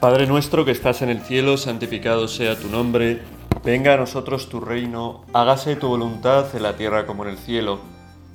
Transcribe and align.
Padre 0.00 0.26
nuestro 0.26 0.64
que 0.64 0.70
estás 0.70 1.02
en 1.02 1.10
el 1.10 1.20
cielo, 1.20 1.58
santificado 1.58 2.26
sea 2.26 2.58
tu 2.58 2.68
nombre, 2.68 3.20
venga 3.62 3.92
a 3.92 3.96
nosotros 3.98 4.48
tu 4.48 4.58
reino, 4.58 5.26
hágase 5.34 5.76
tu 5.76 5.88
voluntad 5.88 6.56
en 6.56 6.62
la 6.62 6.74
tierra 6.74 7.04
como 7.04 7.24
en 7.24 7.32
el 7.32 7.36
cielo. 7.36 7.80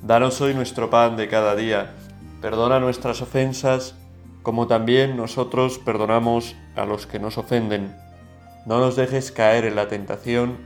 Danos 0.00 0.40
hoy 0.40 0.54
nuestro 0.54 0.90
pan 0.90 1.16
de 1.16 1.26
cada 1.26 1.56
día, 1.56 1.96
perdona 2.40 2.78
nuestras 2.78 3.20
ofensas, 3.20 3.96
como 4.44 4.68
también 4.68 5.16
nosotros 5.16 5.80
perdonamos 5.80 6.54
a 6.76 6.84
los 6.84 7.08
que 7.08 7.18
nos 7.18 7.36
ofenden. 7.36 7.96
No 8.64 8.78
nos 8.78 8.94
dejes 8.94 9.32
caer 9.32 9.64
en 9.64 9.74
la 9.74 9.88
tentación, 9.88 10.58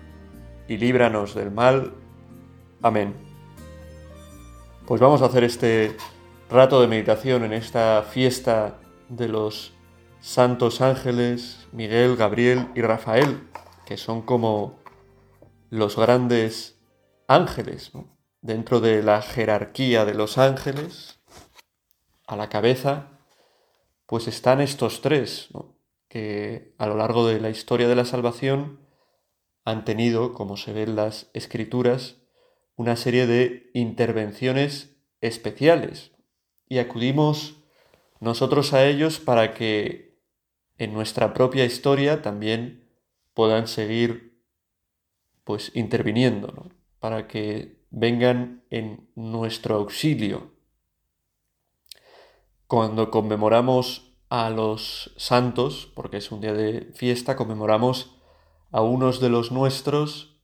y 0.69 0.77
líbranos 0.77 1.34
del 1.34 1.51
mal. 1.51 1.95
Amén. 2.83 3.14
Pues 4.87 5.01
vamos 5.01 5.23
a 5.23 5.27
hacer 5.27 5.45
este 5.45 5.97
rato 6.51 6.78
de 6.83 6.89
meditación 6.89 7.42
en 7.45 7.55
esta 7.55 8.03
fiesta 8.03 8.77
de 9.09 9.28
los 9.28 9.73
santos 10.20 10.80
ángeles 10.80 11.66
Miguel, 11.73 12.16
Gabriel 12.16 12.69
y 12.74 12.83
Rafael, 12.83 13.48
que 13.87 13.97
son 13.97 14.23
como 14.23 14.78
los 15.70 15.97
grandes 15.97 16.78
ángeles, 17.27 17.92
dentro 18.42 18.80
de 18.80 19.02
la 19.02 19.23
jerarquía 19.23 20.05
de 20.05 20.14
los 20.14 20.38
ángeles, 20.38 21.20
a 22.27 22.37
la 22.37 22.48
cabeza, 22.48 23.09
pues 24.06 24.28
están 24.28 24.61
estos 24.61 25.01
tres, 25.01 25.48
que 26.09 26.75
a 26.78 26.86
lo 26.86 26.97
largo 26.97 27.27
de 27.27 27.41
la 27.41 27.50
historia 27.50 27.89
de 27.89 27.97
la 27.97 28.05
salvación 28.05 28.80
han 29.64 29.84
tenido, 29.84 30.33
como 30.33 30.56
se 30.56 30.73
ve 30.73 30.83
en 30.83 30.97
las 30.97 31.30
escrituras, 31.34 32.17
una 32.77 32.97
serie 32.97 33.27
de 33.27 33.70
intervenciones 33.75 34.97
especiales. 35.20 36.12
Y 36.69 36.78
acudimos 36.78 37.56
nosotros 38.20 38.73
a 38.73 38.86
ellos 38.86 39.19
para 39.19 39.55
que 39.55 40.09
en 40.81 40.95
nuestra 40.95 41.34
propia 41.34 41.67
historia 41.67 42.23
también 42.23 42.89
puedan 43.34 43.69
seguir 43.69 44.42
pues 45.45 45.73
interviniendo, 45.75 46.70
para 46.98 47.28
que 47.28 47.84
vengan 47.91 48.64
en 48.70 49.11
nuestro 49.14 49.77
auxilio. 49.77 50.53
Cuando 52.67 53.11
conmemoramos 53.11 54.17
a 54.31 54.48
los 54.48 55.12
santos, 55.19 55.92
porque 55.95 56.17
es 56.17 56.33
un 56.33 56.41
día 56.41 56.55
de 56.55 56.92
fiesta, 56.95 57.36
conmemoramos 57.36 58.17
a 58.70 58.81
unos 58.81 59.20
de 59.20 59.28
los 59.28 59.53
nuestros 59.53 60.41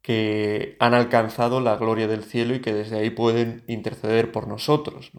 que 0.00 0.76
han 0.80 0.92
alcanzado 0.92 1.60
la 1.60 1.76
gloria 1.76 2.08
del 2.08 2.24
cielo 2.24 2.56
y 2.56 2.60
que 2.60 2.74
desde 2.74 2.98
ahí 2.98 3.10
pueden 3.10 3.62
interceder 3.68 4.32
por 4.32 4.48
nosotros, 4.48 5.12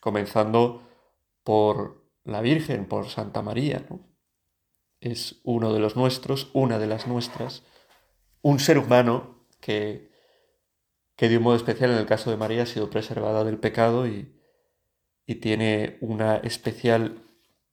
comenzando 0.00 0.82
por 1.44 1.97
la 2.28 2.40
Virgen, 2.40 2.86
por 2.86 3.08
Santa 3.08 3.42
María, 3.42 3.84
¿no? 3.88 4.00
Es 5.00 5.40
uno 5.44 5.72
de 5.72 5.80
los 5.80 5.96
nuestros, 5.96 6.50
una 6.52 6.78
de 6.78 6.86
las 6.86 7.06
nuestras, 7.06 7.62
un 8.42 8.58
ser 8.58 8.78
humano 8.78 9.46
que, 9.60 10.10
que 11.16 11.28
de 11.28 11.38
un 11.38 11.44
modo 11.44 11.56
especial 11.56 11.90
en 11.90 11.98
el 11.98 12.06
caso 12.06 12.30
de 12.30 12.36
María 12.36 12.64
ha 12.64 12.66
sido 12.66 12.90
preservada 12.90 13.44
del 13.44 13.58
pecado 13.58 14.06
y, 14.06 14.34
y 15.26 15.36
tiene 15.36 15.98
una 16.00 16.36
especial 16.38 17.22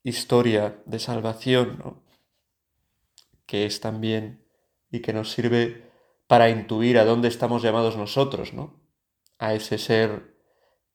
historia 0.04 0.82
de 0.86 1.00
salvación, 1.00 1.80
¿no? 1.80 2.04
que 3.46 3.66
es 3.66 3.80
también 3.80 4.46
y 4.92 5.02
que 5.02 5.14
nos 5.14 5.32
sirve 5.32 5.92
para 6.28 6.50
intuir 6.50 6.98
a 6.98 7.06
dónde 7.06 7.28
estamos 7.28 7.62
llamados 7.62 7.98
nosotros, 7.98 8.54
¿no? 8.54 8.80
A 9.38 9.54
ese 9.54 9.78
ser 9.78 10.36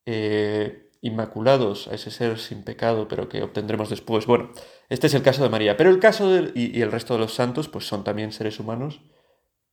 eh, 0.07 0.90
inmaculados, 1.03 1.89
a 1.89 1.95
ese 1.95 2.11
ser 2.11 2.39
sin 2.39 2.63
pecado, 2.63 3.09
pero 3.09 3.29
que 3.29 3.43
obtendremos 3.43 3.89
después. 3.89 4.27
Bueno, 4.27 4.51
este 4.89 5.07
es 5.07 5.15
el 5.15 5.23
caso 5.23 5.43
de 5.43 5.49
María, 5.49 5.77
pero 5.77 5.91
el 5.91 5.99
caso 5.99 6.31
de, 6.31 6.53
y, 6.55 6.81
el 6.83 6.93
resto 6.93 7.15
de 7.15 7.21
los 7.21 7.35
santos, 7.35 7.69
pues 7.69 7.87
son 7.87 8.05
también 8.05 8.33
seres 8.33 8.61
humanos 8.61 9.01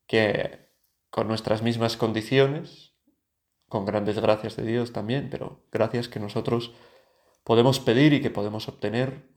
que 0.07 0.69
con 1.09 1.27
nuestras 1.27 1.61
mismas 1.61 1.97
condiciones, 1.97 2.95
con 3.67 3.85
grandes 3.85 4.19
gracias 4.19 4.55
de 4.55 4.63
Dios 4.63 4.93
también, 4.93 5.29
pero 5.29 5.65
gracias 5.71 6.07
que 6.07 6.19
nosotros 6.19 6.71
podemos 7.43 7.79
pedir 7.79 8.13
y 8.13 8.21
que 8.21 8.29
podemos 8.29 8.67
obtener, 8.69 9.29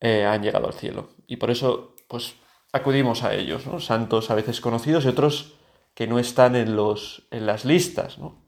eh, 0.00 0.24
han 0.26 0.42
llegado 0.42 0.66
al 0.66 0.74
cielo. 0.74 1.10
Y 1.26 1.36
por 1.36 1.50
eso, 1.50 1.94
pues, 2.08 2.34
acudimos 2.72 3.22
a 3.22 3.34
ellos, 3.34 3.66
¿no? 3.66 3.80
Santos 3.80 4.30
a 4.30 4.34
veces 4.34 4.60
conocidos 4.60 5.04
y 5.04 5.08
otros 5.08 5.54
que 5.94 6.06
no 6.06 6.18
están 6.18 6.56
en, 6.56 6.76
los, 6.76 7.26
en 7.30 7.46
las 7.46 7.64
listas, 7.64 8.18
¿no? 8.18 8.45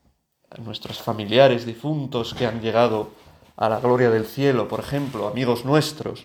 Nuestros 0.56 1.00
familiares 1.02 1.66
difuntos 1.66 2.34
que 2.34 2.46
han 2.46 2.60
llegado 2.60 3.12
a 3.56 3.68
la 3.68 3.80
gloria 3.80 4.10
del 4.10 4.26
cielo, 4.26 4.68
por 4.68 4.80
ejemplo, 4.80 5.28
amigos 5.28 5.64
nuestros. 5.64 6.24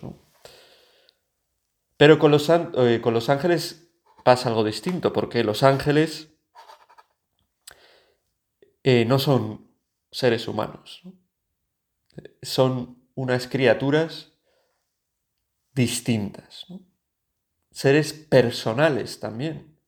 Pero 1.96 2.18
con 2.18 2.30
los, 2.30 2.48
eh, 2.48 3.00
con 3.02 3.12
los 3.12 3.28
ángeles 3.28 3.90
pasa 4.24 4.48
algo 4.48 4.64
distinto, 4.64 5.12
porque 5.12 5.44
los 5.44 5.62
ángeles 5.62 6.30
eh, 8.82 9.04
no 9.04 9.18
son 9.18 9.70
seres 10.10 10.48
humanos, 10.48 11.02
son 12.42 13.08
unas 13.14 13.48
criaturas 13.48 14.32
distintas, 15.72 16.66
seres 17.70 18.12
personales 18.12 19.20
también, 19.20 19.78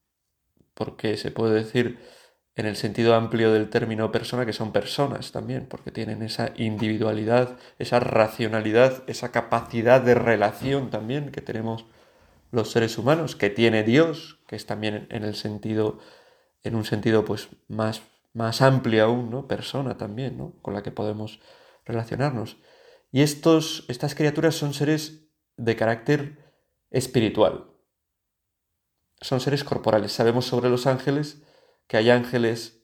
porque 0.75 1.17
se 1.17 1.31
puede 1.31 1.55
decir 1.63 2.01
en 2.57 2.65
el 2.65 2.77
sentido 2.77 3.15
amplio 3.15 3.53
del 3.53 3.69
término 3.69 4.11
persona, 4.11 4.47
que 4.47 4.55
son 4.55 4.73
personas 4.73 5.31
también, 5.31 5.67
porque 5.67 5.91
tienen 5.91 6.23
esa 6.23 6.53
individualidad, 6.57 7.59
esa 7.79 8.01
racionalidad, 8.01 9.03
esa 9.07 9.31
capacidad 9.31 10.01
de 10.01 10.15
relación 10.15 10.89
también 10.91 11.31
que 11.31 11.43
tenemos 11.43 11.85
los 12.51 12.71
seres 12.71 12.97
humanos, 12.97 13.37
que 13.37 13.51
tiene 13.51 13.83
Dios, 13.83 14.39
que 14.49 14.57
es 14.57 14.65
también 14.65 15.07
en 15.11 15.23
el 15.25 15.35
sentido, 15.35 15.99
en 16.63 16.77
un 16.77 16.87
sentido 16.87 17.27
pues 17.27 17.49
más, 17.69 18.01
más 18.33 18.63
amplio 18.63 19.05
aún, 19.05 19.31
¿no? 19.31 19.47
Persona 19.47 19.99
también, 19.99 20.39
¿no? 20.39 20.55
Con 20.63 20.73
la 20.73 20.83
que 20.83 20.91
podemos 20.91 21.41
relacionarnos. 21.85 22.57
Y 23.13 23.21
estos, 23.21 23.85
estas 23.89 24.15
criaturas 24.15 24.55
son 24.55 24.73
seres 24.73 25.29
de 25.59 25.77
carácter 25.77 26.39
espiritual. 26.91 27.67
Son 29.21 29.41
seres 29.41 29.63
corporales. 29.63 30.13
Sabemos 30.13 30.47
sobre 30.47 30.71
los 30.71 30.87
ángeles 30.87 31.43
que 31.87 31.97
hay 31.97 32.11
ángeles 32.11 32.83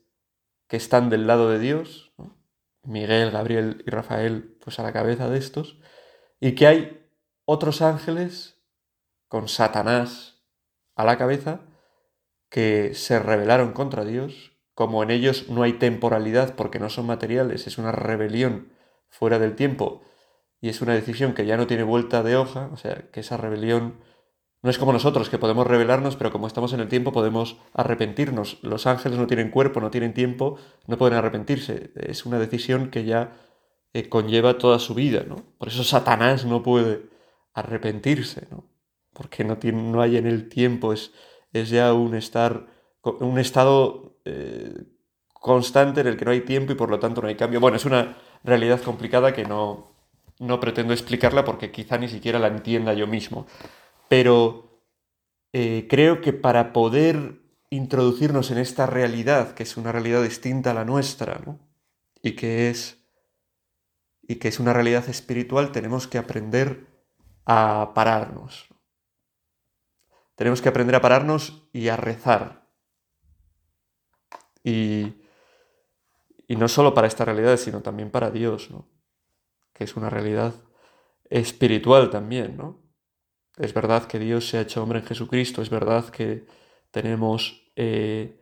que 0.69 0.77
están 0.77 1.11
del 1.11 1.27
lado 1.27 1.51
de 1.51 1.59
Dios, 1.59 2.15
Miguel, 2.83 3.31
Gabriel 3.31 3.83
y 3.87 3.91
Rafael, 3.91 4.57
pues 4.63 4.79
a 4.79 4.83
la 4.83 4.93
cabeza 4.93 5.29
de 5.29 5.39
estos, 5.39 5.79
y 6.41 6.55
que 6.55 6.67
hay 6.67 7.11
otros 7.45 7.83
ángeles 7.83 8.63
con 9.29 9.49
Satanás 9.49 10.43
a 10.95 11.05
la 11.05 11.19
cabeza 11.19 11.61
que 12.49 12.95
se 12.95 13.19
rebelaron 13.19 13.73
contra 13.73 14.05
Dios, 14.05 14.53
como 14.75 15.03
en 15.03 15.11
ellos 15.11 15.49
no 15.49 15.63
hay 15.63 15.75
temporalidad 15.75 16.55
porque 16.55 16.79
no 16.79 16.91
son 16.91 17.07
materiales, 17.07 17.67
es 17.67 17.79
una 17.79 17.93
rebelión 17.93 18.73
fuera 19.09 19.39
del 19.39 19.55
tiempo 19.55 20.03
y 20.61 20.69
es 20.69 20.81
una 20.81 20.95
decisión 20.95 21.35
que 21.35 21.45
ya 21.45 21.57
no 21.57 21.67
tiene 21.67 21.83
vuelta 21.83 22.23
de 22.23 22.37
hoja, 22.37 22.71
o 22.73 22.77
sea, 22.77 23.11
que 23.11 23.21
esa 23.21 23.37
rebelión 23.37 24.01
no 24.63 24.71
es 24.71 24.79
como 24.79 24.93
nosotros, 24.93 25.29
que 25.29 25.39
podemos 25.39 25.67
revelarnos, 25.67 26.15
pero 26.15 26.31
como 26.31 26.47
estamos 26.47 26.73
en 26.73 26.79
el 26.79 26.89
tiempo 26.89 27.13
podemos 27.13 27.57
arrepentirnos. 27.75 28.59
Los 28.63 28.87
ángeles 28.87 29.19
no 29.19 29.27
tienen 29.27 29.51
cuerpo, 29.51 29.81
no 29.81 29.91
tienen 29.91 30.15
tiempo, 30.15 30.57
no 30.87 30.97
pueden 30.97 31.19
arrepentirse. 31.19 31.91
Es 31.97 32.25
una 32.27 32.39
decisión 32.39 32.91
que 32.91 33.05
ya 33.05 33.33
eh, 33.93 34.09
conlleva 34.09 34.59
toda 34.59 34.79
su 34.79 34.95
vida, 34.95 35.25
¿no? 35.27 35.37
Por 35.59 35.67
eso 35.67 35.83
Satanás 35.83 36.45
no 36.45 36.63
puede 36.63 37.03
arrepentirse, 37.55 38.47
¿no? 38.53 38.65
Porque 39.13 39.43
no, 39.43 39.59
tiene, 39.59 39.83
no 39.83 40.01
hay 40.01 40.17
en 40.17 40.29
el 40.29 40.49
tiempo, 40.49 40.93
es, 40.93 41.13
es 41.53 41.69
ya 41.71 41.93
un, 41.93 42.15
estar, 42.15 42.67
un 43.03 43.41
estado 43.41 44.21
eh, 44.25 44.85
constante 45.33 46.03
en 46.03 46.07
el 46.07 46.17
que 46.17 46.25
no 46.25 46.31
hay 46.31 46.43
tiempo 46.43 46.71
y 46.71 46.77
por 46.77 46.89
lo 46.89 47.01
tanto 47.01 47.21
no 47.21 47.27
hay 47.27 47.35
cambio. 47.35 47.59
Bueno, 47.59 47.79
es 47.79 47.85
una 47.85 48.17
realidad 48.45 48.81
complicada 48.81 49.33
que 49.33 49.45
no, 49.45 49.93
no 50.39 50.61
pretendo 50.61 50.93
explicarla 50.93 51.45
porque 51.45 51.73
quizá 51.73 51.99
ni 51.99 52.07
siquiera 52.07 52.39
la 52.39 52.47
entienda 52.47 52.95
yo 52.95 53.09
mismo 53.09 53.47
pero 54.13 54.85
eh, 55.55 55.87
creo 55.89 56.21
que 56.21 56.35
para 56.35 56.75
poder 56.75 57.41
introducirnos 57.71 58.51
en 58.51 58.59
esta 58.59 58.85
realidad, 58.85 59.55
que 59.55 59.63
es 59.63 59.79
una 59.79 59.91
realidad 59.91 60.23
distinta 60.23 60.73
a 60.73 60.75
la 60.75 60.85
nuestra, 60.85 61.41
y, 62.21 62.33
que 62.33 62.69
es, 62.69 63.03
y 64.21 64.35
que 64.35 64.49
es 64.49 64.61
una 64.61 64.75
realidad 64.75 65.09
espiritual, 65.09 65.73
tenemos 65.73 66.09
que 66.09 66.19
aprender 66.19 66.89
a 67.47 67.93
pararnos. 67.95 68.69
Tenemos 70.35 70.61
que 70.61 70.69
aprender 70.69 70.97
a 70.97 71.01
pararnos 71.01 71.67
y 71.73 71.89
a 71.89 71.97
rezar. 71.97 72.69
Y, 74.63 75.23
y 76.47 76.57
no 76.57 76.69
solo 76.69 76.93
para 76.93 77.07
esta 77.07 77.25
realidad, 77.25 77.57
sino 77.57 77.81
también 77.81 78.11
para 78.11 78.31
Dios, 78.31 78.71
¿no? 78.71 78.87
que 79.73 79.85
es 79.85 79.97
una 79.97 80.11
realidad 80.11 80.53
espiritual 81.31 82.11
también, 82.11 82.59
¿no? 82.59 82.82
Es 83.57 83.75
verdad 83.75 84.07
que 84.07 84.19
Dios 84.19 84.49
se 84.49 84.59
ha 84.59 84.63
hecho 84.63 84.83
hombre 84.83 85.01
en 85.01 85.07
Jesucristo, 85.07 85.61
es 85.63 85.71
verdad 85.71 86.09
que 86.09 86.47
tenemos 86.91 87.71
eh, 87.77 88.39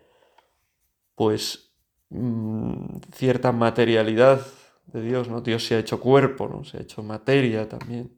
pues 1.15 1.73
mm, 2.11 2.99
cierta 3.13 3.53
materialidad 3.53 4.47
de 4.87 5.03
Dios, 5.03 5.29
¿no? 5.29 5.41
Dios 5.41 5.65
se 5.65 5.75
ha 5.75 5.79
hecho 5.79 6.01
cuerpo, 6.01 6.49
¿no? 6.49 6.65
Se 6.65 6.79
ha 6.79 6.81
hecho 6.81 7.03
materia 7.03 7.69
también. 7.69 8.17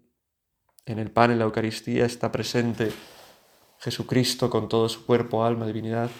En 0.84 0.98
el 0.98 1.10
pan, 1.10 1.30
en 1.30 1.38
la 1.38 1.44
Eucaristía, 1.44 2.04
está 2.04 2.32
presente 2.32 2.90
Jesucristo 3.78 4.50
con 4.50 4.68
todo 4.68 4.88
su 4.88 5.06
cuerpo, 5.06 5.44
alma, 5.44 5.66
divinidad, 5.66 6.10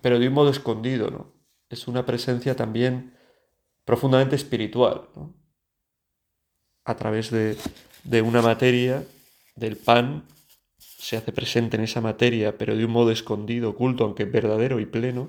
pero 0.00 0.18
de 0.18 0.28
un 0.28 0.34
modo 0.34 0.50
escondido, 0.50 1.10
¿no? 1.10 1.32
Es 1.68 1.88
una 1.88 2.04
presencia 2.04 2.54
también 2.54 3.16
profundamente 3.84 4.36
espiritual, 4.36 5.08
¿no? 5.16 5.34
A 6.84 6.94
través 6.96 7.30
de, 7.30 7.56
de 8.04 8.22
una 8.22 8.42
materia, 8.42 9.04
del 9.56 9.76
pan, 9.76 10.24
se 10.78 11.16
hace 11.16 11.32
presente 11.32 11.76
en 11.76 11.84
esa 11.84 12.00
materia, 12.00 12.56
pero 12.56 12.76
de 12.76 12.84
un 12.84 12.90
modo 12.90 13.10
escondido, 13.10 13.70
oculto, 13.70 14.04
aunque 14.04 14.24
verdadero 14.24 14.80
y 14.80 14.86
pleno, 14.86 15.28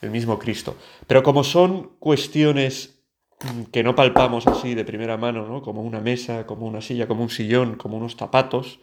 el 0.00 0.10
mismo 0.10 0.38
Cristo. 0.38 0.76
Pero 1.06 1.22
como 1.22 1.44
son 1.44 1.96
cuestiones 1.98 3.02
mm, 3.42 3.64
que 3.64 3.82
no 3.82 3.94
palpamos 3.94 4.46
así 4.46 4.74
de 4.74 4.84
primera 4.84 5.16
mano, 5.16 5.46
¿no? 5.46 5.62
como 5.62 5.82
una 5.82 6.00
mesa, 6.00 6.46
como 6.46 6.66
una 6.66 6.80
silla, 6.80 7.06
como 7.06 7.22
un 7.22 7.30
sillón, 7.30 7.76
como 7.76 7.96
unos 7.96 8.16
zapatos, 8.16 8.80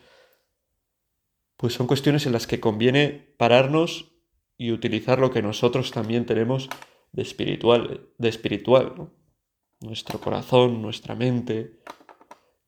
pues 1.57 1.73
son 1.73 1.87
cuestiones 1.87 2.25
en 2.25 2.33
las 2.33 2.47
que 2.47 2.59
conviene 2.59 3.33
pararnos 3.37 4.11
y 4.57 4.71
utilizar 4.71 5.19
lo 5.19 5.31
que 5.31 5.41
nosotros 5.41 5.91
también 5.91 6.25
tenemos 6.25 6.69
de 7.11 7.21
espiritual, 7.21 8.09
de 8.17 8.29
espiritual, 8.29 8.93
¿no? 8.97 9.11
nuestro 9.81 10.19
corazón, 10.19 10.81
nuestra 10.81 11.15
mente, 11.15 11.79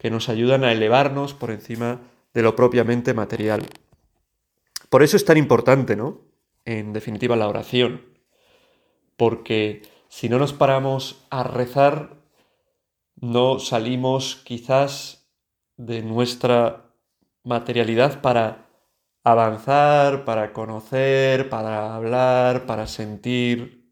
que 0.04 0.12
nos 0.12 0.30
ayudan 0.30 0.64
a 0.64 0.72
elevarnos 0.72 1.34
por 1.34 1.50
encima 1.50 2.02
de 2.36 2.44
lo 2.44 2.56
propiamente 2.56 3.16
material. 3.16 3.66
Por 4.90 5.02
eso 5.02 5.18
es 5.18 5.26
tan 5.26 5.38
importante, 5.38 5.96
¿no? 5.96 6.22
En 6.66 6.94
definitiva, 6.94 7.36
la 7.36 7.48
oración 7.48 8.14
porque 9.18 9.84
si 10.10 10.30
no 10.30 10.38
nos 10.38 10.54
paramos 10.54 11.26
a 11.30 11.44
rezar, 11.44 12.18
no 13.16 13.60
salimos 13.60 14.42
quizás 14.44 15.32
de 15.78 16.02
nuestra 16.02 16.94
materialidad 17.44 18.22
para 18.22 18.68
avanzar, 19.24 20.26
para 20.26 20.52
conocer, 20.52 21.50
para 21.50 21.96
hablar, 21.96 22.66
para 22.66 22.88
sentir 22.88 23.90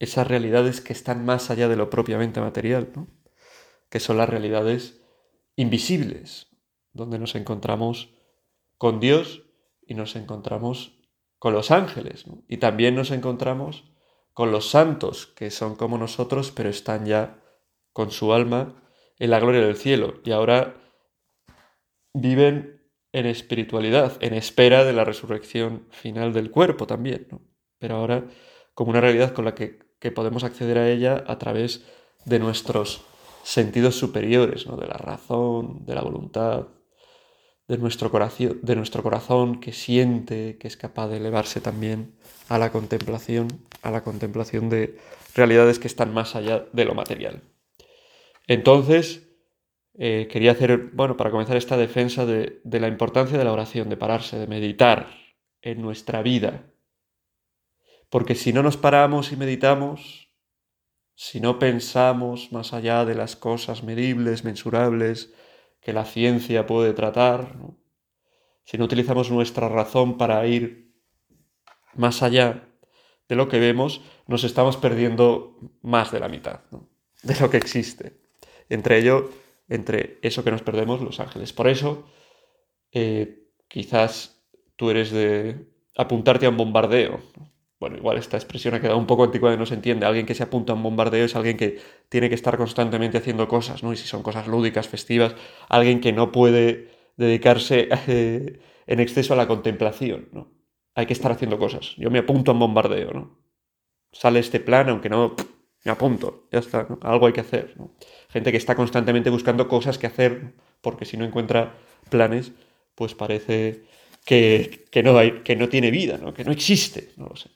esas 0.00 0.26
realidades 0.26 0.80
que 0.80 0.92
están 0.92 1.24
más 1.24 1.50
allá 1.50 1.68
de 1.68 1.76
lo 1.76 1.88
propiamente 1.90 2.40
material, 2.40 2.90
¿no? 2.96 3.06
que 3.88 4.00
son 4.00 4.16
las 4.16 4.28
realidades 4.28 5.03
invisibles, 5.56 6.48
donde 6.92 7.18
nos 7.18 7.34
encontramos 7.34 8.10
con 8.78 9.00
Dios 9.00 9.42
y 9.86 9.94
nos 9.94 10.16
encontramos 10.16 10.98
con 11.38 11.52
los 11.52 11.70
ángeles, 11.70 12.24
y 12.48 12.56
también 12.56 12.94
nos 12.94 13.10
encontramos 13.10 13.84
con 14.32 14.50
los 14.50 14.70
santos, 14.70 15.26
que 15.26 15.50
son 15.50 15.76
como 15.76 15.98
nosotros, 15.98 16.50
pero 16.50 16.68
están 16.68 17.06
ya 17.06 17.42
con 17.92 18.10
su 18.10 18.32
alma 18.32 18.82
en 19.18 19.30
la 19.30 19.38
gloria 19.40 19.60
del 19.60 19.76
cielo. 19.76 20.20
Y 20.24 20.32
ahora 20.32 20.74
viven 22.12 22.82
en 23.12 23.26
espiritualidad, 23.26 24.16
en 24.20 24.34
espera 24.34 24.84
de 24.84 24.92
la 24.92 25.04
resurrección 25.04 25.86
final 25.90 26.32
del 26.32 26.50
cuerpo 26.50 26.86
también. 26.86 27.28
Pero 27.78 27.96
ahora 27.96 28.24
como 28.74 28.90
una 28.90 29.00
realidad 29.00 29.32
con 29.32 29.44
la 29.44 29.54
que, 29.54 29.78
que 30.00 30.10
podemos 30.10 30.42
acceder 30.42 30.78
a 30.78 30.90
ella 30.90 31.22
a 31.28 31.38
través 31.38 31.86
de 32.24 32.40
nuestros 32.40 33.04
sentidos 33.44 33.94
superiores, 33.94 34.66
¿no? 34.66 34.76
De 34.76 34.86
la 34.86 34.96
razón, 34.96 35.84
de 35.84 35.94
la 35.94 36.02
voluntad, 36.02 36.66
de 37.68 37.78
nuestro, 37.78 38.10
corazón, 38.10 38.60
de 38.62 38.74
nuestro 38.74 39.02
corazón 39.02 39.60
que 39.60 39.72
siente, 39.72 40.56
que 40.58 40.66
es 40.66 40.76
capaz 40.76 41.08
de 41.08 41.18
elevarse 41.18 41.60
también 41.60 42.14
a 42.48 42.58
la 42.58 42.72
contemplación, 42.72 43.48
a 43.82 43.90
la 43.90 44.02
contemplación 44.02 44.70
de 44.70 44.98
realidades 45.34 45.78
que 45.78 45.88
están 45.88 46.12
más 46.12 46.34
allá 46.34 46.66
de 46.72 46.84
lo 46.84 46.94
material. 46.94 47.42
Entonces, 48.46 49.28
eh, 49.96 50.26
quería 50.30 50.52
hacer, 50.52 50.90
bueno, 50.92 51.16
para 51.16 51.30
comenzar 51.30 51.56
esta 51.56 51.76
defensa 51.76 52.26
de, 52.26 52.60
de 52.64 52.80
la 52.80 52.88
importancia 52.88 53.38
de 53.38 53.44
la 53.44 53.52
oración, 53.52 53.88
de 53.88 53.96
pararse, 53.96 54.38
de 54.38 54.46
meditar 54.46 55.08
en 55.62 55.82
nuestra 55.82 56.22
vida. 56.22 56.70
Porque 58.08 58.34
si 58.34 58.52
no 58.52 58.62
nos 58.62 58.76
paramos 58.76 59.32
y 59.32 59.36
meditamos, 59.36 60.23
si 61.14 61.40
no 61.40 61.58
pensamos 61.58 62.52
más 62.52 62.72
allá 62.72 63.04
de 63.04 63.14
las 63.14 63.36
cosas 63.36 63.82
medibles, 63.82 64.44
mensurables, 64.44 65.32
que 65.80 65.92
la 65.92 66.04
ciencia 66.04 66.66
puede 66.66 66.92
tratar, 66.92 67.56
si 68.64 68.78
no 68.78 68.84
utilizamos 68.84 69.30
nuestra 69.30 69.68
razón 69.68 70.16
para 70.16 70.46
ir 70.46 70.94
más 71.94 72.22
allá 72.22 72.68
de 73.28 73.36
lo 73.36 73.48
que 73.48 73.60
vemos, 73.60 74.00
nos 74.26 74.44
estamos 74.44 74.76
perdiendo 74.76 75.56
más 75.82 76.10
de 76.10 76.20
la 76.20 76.28
mitad 76.28 76.60
de 77.22 77.40
lo 77.40 77.50
que 77.50 77.58
existe. 77.58 78.20
Entre 78.68 78.98
ello, 78.98 79.30
entre 79.68 80.18
eso 80.22 80.42
que 80.42 80.50
nos 80.50 80.62
perdemos, 80.62 81.00
los 81.00 81.20
ángeles. 81.20 81.52
Por 81.52 81.68
eso, 81.68 82.06
eh, 82.92 83.48
quizás 83.68 84.42
tú 84.76 84.90
eres 84.90 85.10
de 85.10 85.68
apuntarte 85.96 86.46
a 86.46 86.50
un 86.50 86.56
bombardeo. 86.56 87.20
Bueno, 87.84 87.98
igual 87.98 88.16
esta 88.16 88.38
expresión 88.38 88.72
ha 88.72 88.80
quedado 88.80 88.96
un 88.96 89.06
poco 89.06 89.24
antigua 89.24 89.52
y 89.52 89.58
no 89.58 89.66
se 89.66 89.74
entiende. 89.74 90.06
Alguien 90.06 90.24
que 90.24 90.34
se 90.34 90.42
apunta 90.42 90.72
a 90.72 90.74
un 90.74 90.82
bombardeo 90.82 91.26
es 91.26 91.36
alguien 91.36 91.58
que 91.58 91.80
tiene 92.08 92.30
que 92.30 92.34
estar 92.34 92.56
constantemente 92.56 93.18
haciendo 93.18 93.46
cosas, 93.46 93.82
¿no? 93.82 93.92
Y 93.92 93.96
si 93.98 94.06
son 94.06 94.22
cosas 94.22 94.46
lúdicas, 94.46 94.88
festivas, 94.88 95.34
alguien 95.68 96.00
que 96.00 96.10
no 96.10 96.32
puede 96.32 96.88
dedicarse 97.18 97.90
eh, 98.06 98.58
en 98.86 99.00
exceso 99.00 99.34
a 99.34 99.36
la 99.36 99.46
contemplación, 99.46 100.30
¿no? 100.32 100.50
Hay 100.94 101.04
que 101.04 101.12
estar 101.12 101.30
haciendo 101.30 101.58
cosas. 101.58 101.94
Yo 101.98 102.10
me 102.10 102.20
apunto 102.20 102.52
a 102.52 102.54
un 102.54 102.60
bombardeo, 102.60 103.12
¿no? 103.12 103.38
Sale 104.12 104.38
este 104.38 104.60
plan, 104.60 104.88
aunque 104.88 105.10
no, 105.10 105.36
me 105.84 105.92
apunto, 105.92 106.48
ya 106.50 106.60
está, 106.60 106.88
algo 107.02 107.26
hay 107.26 107.34
que 107.34 107.42
hacer. 107.42 107.74
¿no? 107.76 107.94
Gente 108.30 108.50
que 108.50 108.56
está 108.56 108.74
constantemente 108.74 109.28
buscando 109.28 109.68
cosas 109.68 109.98
que 109.98 110.06
hacer, 110.06 110.54
porque 110.80 111.04
si 111.04 111.18
no 111.18 111.26
encuentra 111.26 111.74
planes, 112.08 112.52
pues 112.94 113.14
parece 113.14 113.84
que, 114.24 114.86
no, 115.04 115.42
que 115.44 115.56
no 115.56 115.68
tiene 115.68 115.90
vida, 115.90 116.16
¿no? 116.16 116.32
que 116.32 116.44
no 116.44 116.52
existe, 116.52 117.10
no 117.18 117.26
lo 117.26 117.36
sé. 117.36 117.50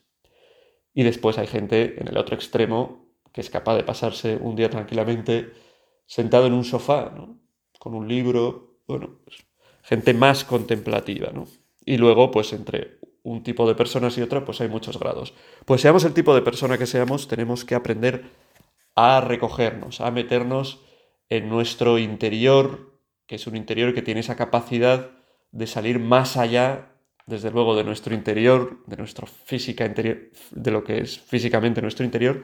Y 0.99 1.05
después 1.05 1.39
hay 1.39 1.47
gente 1.47 1.95
en 2.01 2.09
el 2.09 2.19
otro 2.19 2.35
extremo 2.35 3.07
que 3.33 3.41
es 3.41 3.51
capaz 3.51 3.77
de 3.77 3.85
pasarse 3.85 4.37
un 4.37 4.57
día 4.57 4.69
tranquilamente 4.69 5.53
sentado 6.07 6.49
en 6.49 6.53
un 6.53 6.65
sofá, 6.65 7.13
¿no? 7.15 7.39
Con 7.79 7.95
un 7.95 8.09
libro, 8.09 8.81
bueno, 8.89 9.21
pues, 9.25 9.37
gente 9.85 10.13
más 10.13 10.43
contemplativa, 10.43 11.31
¿no? 11.33 11.47
Y 11.85 11.99
luego, 11.99 12.33
pues 12.33 12.53
entre 12.53 12.99
un 13.23 13.45
tipo 13.45 13.69
de 13.69 13.77
personas 13.77 14.19
y 14.19 14.23
otra, 14.23 14.45
pues 14.45 14.61
hay 14.61 14.69
muchos 14.69 14.99
grados. 14.99 15.35
Pues 15.67 15.83
seamos 15.83 16.03
el 16.03 16.15
tipo 16.15 16.35
de 16.35 16.43
persona 16.43 16.79
que 16.79 16.87
seamos, 16.87 17.29
tenemos 17.29 17.65
que 17.65 17.77
aprender 17.77 18.33
a 18.97 19.21
recogernos, 19.21 20.01
a 20.01 20.11
meternos 20.11 20.83
en 21.29 21.49
nuestro 21.49 22.01
interior, 22.01 23.01
que 23.29 23.37
es 23.37 23.47
un 23.47 23.55
interior 23.55 23.95
que 23.95 24.03
tiene 24.03 24.19
esa 24.19 24.35
capacidad 24.35 25.13
de 25.53 25.69
salir 25.69 26.01
más 26.01 26.37
allá 26.37 26.98
desde 27.29 27.51
luego 27.51 27.77
de 27.77 27.85
nuestro 27.85 28.15
interior, 28.15 28.79
de 28.87 28.97
nuestra 28.97 29.27
física 29.27 29.85
interior, 29.85 30.31
de 30.51 30.71
lo 30.71 30.83
que 30.83 30.99
es 30.99 31.19
físicamente 31.19 31.83
nuestro 31.83 32.05
interior, 32.05 32.43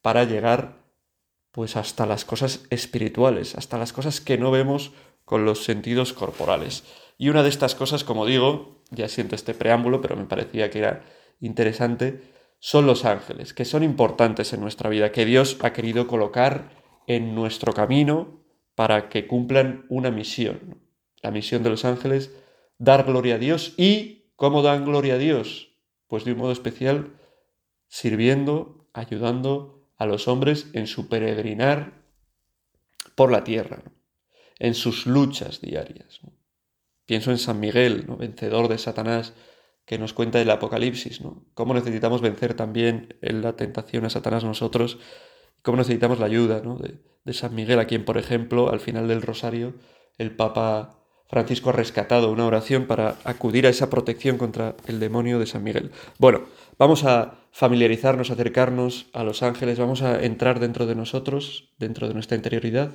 para 0.00 0.24
llegar 0.24 0.82
pues 1.50 1.76
hasta 1.76 2.06
las 2.06 2.24
cosas 2.24 2.64
espirituales, 2.70 3.54
hasta 3.54 3.76
las 3.76 3.92
cosas 3.92 4.22
que 4.22 4.38
no 4.38 4.50
vemos 4.50 4.92
con 5.26 5.44
los 5.44 5.62
sentidos 5.64 6.14
corporales. 6.14 6.84
Y 7.18 7.28
una 7.28 7.42
de 7.42 7.50
estas 7.50 7.74
cosas, 7.74 8.02
como 8.02 8.24
digo, 8.24 8.82
ya 8.90 9.08
siento 9.08 9.34
este 9.34 9.52
preámbulo, 9.52 10.00
pero 10.00 10.16
me 10.16 10.24
parecía 10.24 10.70
que 10.70 10.78
era 10.78 11.04
interesante, 11.40 12.22
son 12.58 12.86
los 12.86 13.04
ángeles, 13.04 13.52
que 13.52 13.66
son 13.66 13.82
importantes 13.82 14.54
en 14.54 14.60
nuestra 14.60 14.88
vida, 14.88 15.12
que 15.12 15.26
Dios 15.26 15.58
ha 15.60 15.74
querido 15.74 16.06
colocar 16.06 16.70
en 17.06 17.34
nuestro 17.34 17.74
camino 17.74 18.40
para 18.74 19.10
que 19.10 19.26
cumplan 19.26 19.84
una 19.90 20.10
misión. 20.10 20.80
La 21.22 21.30
misión 21.30 21.62
de 21.62 21.70
los 21.70 21.84
ángeles 21.84 22.34
dar 22.84 23.04
gloria 23.04 23.36
a 23.36 23.38
Dios 23.38 23.74
y 23.76 24.30
¿cómo 24.36 24.62
dan 24.62 24.84
gloria 24.84 25.14
a 25.14 25.18
Dios? 25.18 25.74
Pues 26.06 26.24
de 26.24 26.32
un 26.32 26.38
modo 26.38 26.52
especial 26.52 27.14
sirviendo, 27.88 28.88
ayudando 28.92 29.88
a 29.96 30.06
los 30.06 30.28
hombres 30.28 30.68
en 30.74 30.86
su 30.86 31.08
peregrinar 31.08 32.04
por 33.14 33.32
la 33.32 33.44
tierra, 33.44 33.82
en 34.58 34.74
sus 34.74 35.06
luchas 35.06 35.60
diarias. 35.60 36.20
Pienso 37.06 37.30
en 37.30 37.38
San 37.38 37.60
Miguel, 37.60 38.04
¿no? 38.06 38.16
vencedor 38.16 38.68
de 38.68 38.78
Satanás, 38.78 39.34
que 39.84 39.98
nos 39.98 40.12
cuenta 40.12 40.40
el 40.40 40.50
Apocalipsis, 40.50 41.20
¿no? 41.20 41.44
Cómo 41.52 41.74
necesitamos 41.74 42.22
vencer 42.22 42.54
también 42.54 43.16
en 43.20 43.42
la 43.42 43.54
tentación 43.54 44.06
a 44.06 44.10
Satanás 44.10 44.42
nosotros, 44.42 44.98
cómo 45.60 45.76
necesitamos 45.76 46.18
la 46.18 46.26
ayuda 46.26 46.60
de, 46.60 47.02
de 47.22 47.32
San 47.34 47.54
Miguel, 47.54 47.78
a 47.78 47.86
quien, 47.86 48.06
por 48.06 48.16
ejemplo, 48.16 48.70
al 48.70 48.80
final 48.80 49.08
del 49.08 49.20
rosario, 49.20 49.74
el 50.16 50.34
Papa 50.34 51.03
Francisco 51.28 51.70
ha 51.70 51.72
rescatado 51.72 52.30
una 52.30 52.46
oración 52.46 52.86
para 52.86 53.16
acudir 53.24 53.66
a 53.66 53.70
esa 53.70 53.90
protección 53.90 54.38
contra 54.38 54.76
el 54.86 55.00
demonio 55.00 55.38
de 55.38 55.46
San 55.46 55.64
Miguel. 55.64 55.90
Bueno, 56.18 56.42
vamos 56.78 57.04
a 57.04 57.38
familiarizarnos, 57.50 58.30
acercarnos 58.30 59.06
a 59.12 59.24
los 59.24 59.42
ángeles, 59.42 59.78
vamos 59.78 60.02
a 60.02 60.22
entrar 60.22 60.60
dentro 60.60 60.86
de 60.86 60.94
nosotros, 60.94 61.72
dentro 61.78 62.08
de 62.08 62.14
nuestra 62.14 62.36
interioridad, 62.36 62.92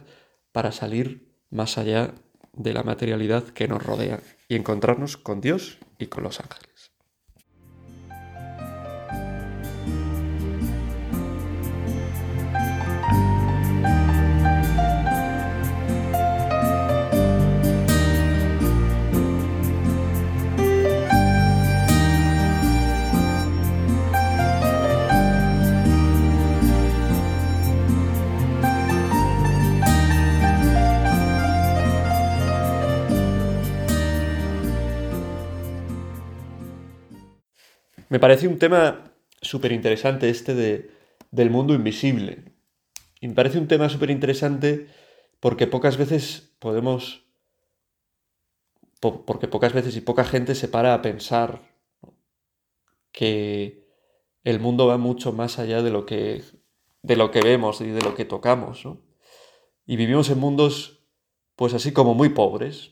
para 0.52 0.72
salir 0.72 1.34
más 1.50 1.78
allá 1.78 2.14
de 2.54 2.74
la 2.74 2.84
materialidad 2.84 3.44
que 3.44 3.68
nos 3.68 3.84
rodea 3.84 4.20
y 4.48 4.56
encontrarnos 4.56 5.18
con 5.18 5.42
Dios 5.42 5.78
y 5.98 6.08
con 6.08 6.24
los 6.24 6.40
ángeles. 6.40 6.69
Me 38.08 38.20
parece 38.20 38.48
un 38.48 38.60
tema 38.60 39.14
súper 39.42 39.72
interesante 39.72 40.30
este 40.30 40.54
de, 40.54 40.92
del 41.32 41.50
mundo 41.50 41.74
invisible. 41.74 42.54
Y 43.22 43.28
me 43.28 43.36
parece 43.36 43.58
un 43.58 43.68
tema 43.68 43.90
súper 43.90 44.10
interesante 44.10 44.88
porque 45.40 45.68
pocas 45.68 45.98
veces 45.98 46.54
podemos, 46.60 47.26
porque 49.02 49.48
pocas 49.48 49.74
veces 49.74 49.96
y 49.96 50.02
poca 50.02 50.24
gente 50.24 50.56
se 50.56 50.68
para 50.68 50.94
a 50.94 51.02
pensar 51.02 51.62
que 53.12 53.88
el 54.44 54.60
mundo 54.60 54.88
va 54.88 54.98
mucho 54.98 55.34
más 55.34 55.60
allá 55.60 55.82
de 55.82 55.90
lo 55.90 56.06
que, 56.06 56.44
de 57.02 57.16
lo 57.16 57.32
que 57.32 57.42
vemos 57.42 57.82
y 57.82 57.88
de 57.88 58.02
lo 58.02 58.16
que 58.16 58.26
tocamos. 58.26 58.88
Y 59.86 59.96
vivimos 59.96 60.30
en 60.30 60.40
mundos, 60.40 61.04
pues 61.56 61.74
así 61.74 61.92
como 61.92 62.14
muy 62.14 62.30
pobres. 62.30 62.92